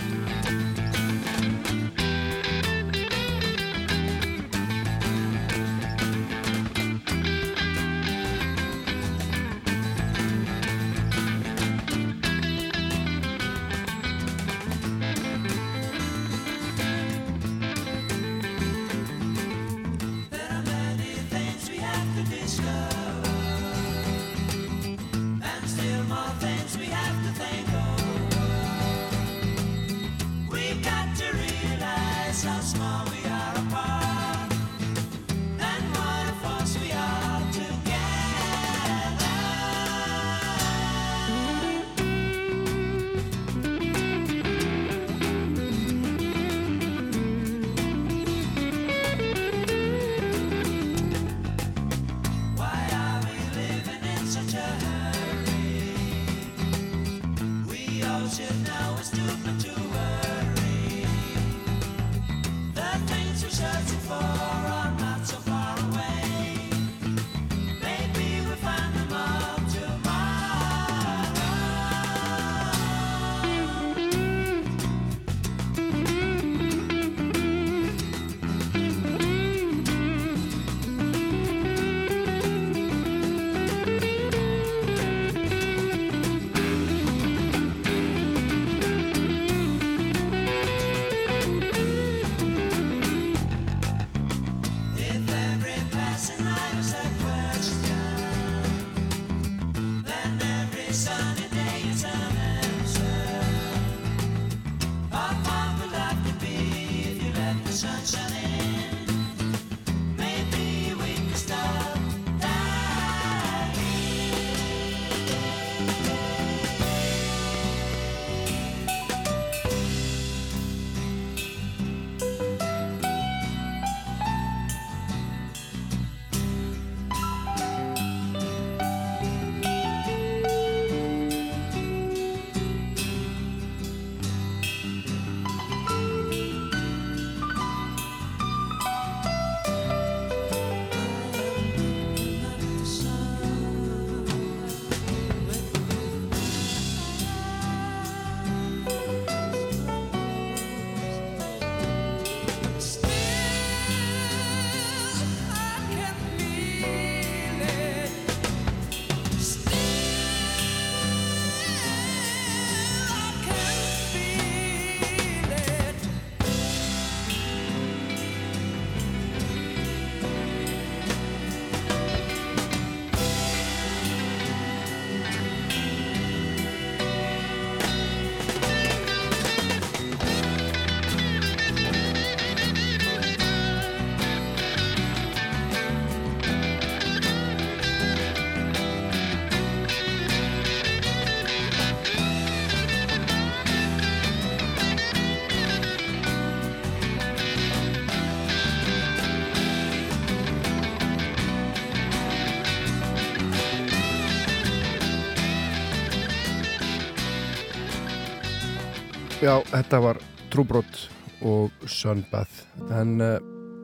[209.43, 210.19] Já, þetta var
[210.53, 210.99] Trúbrot
[211.43, 212.61] og Sunbath.
[212.95, 213.33] En uh,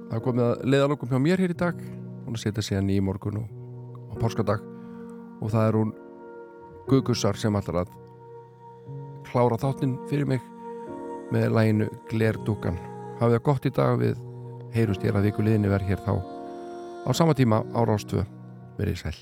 [0.07, 1.81] það komið að leiðalokum hjá mér hér í dag.
[2.23, 3.49] Hún að setja síðan í morgun og,
[4.07, 4.63] og páskadag.
[5.43, 5.91] Og það er hún
[6.87, 7.91] Gugussar sem allar að
[9.27, 10.47] klára þáttinn fyrir mig
[11.33, 12.79] með læginu Glerdúkan
[13.19, 14.23] hafið það gott í dag við
[14.73, 16.13] heyrust ég að viku liðinni verð hér þá
[17.03, 18.23] á sama tíma á Rástvö
[18.79, 19.19] verið sæl.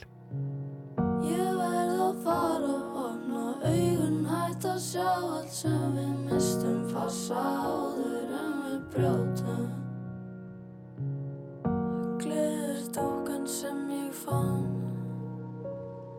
[1.25, 6.26] Ég verð að fara og opna augun hætt að sjá allt sem við
[7.07, 9.67] fassa áður en við brjótum.
[12.19, 14.67] Gleður dókan sem ég fann.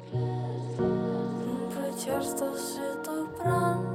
[0.08, 3.87] Hún breyt hjarta sitt og brann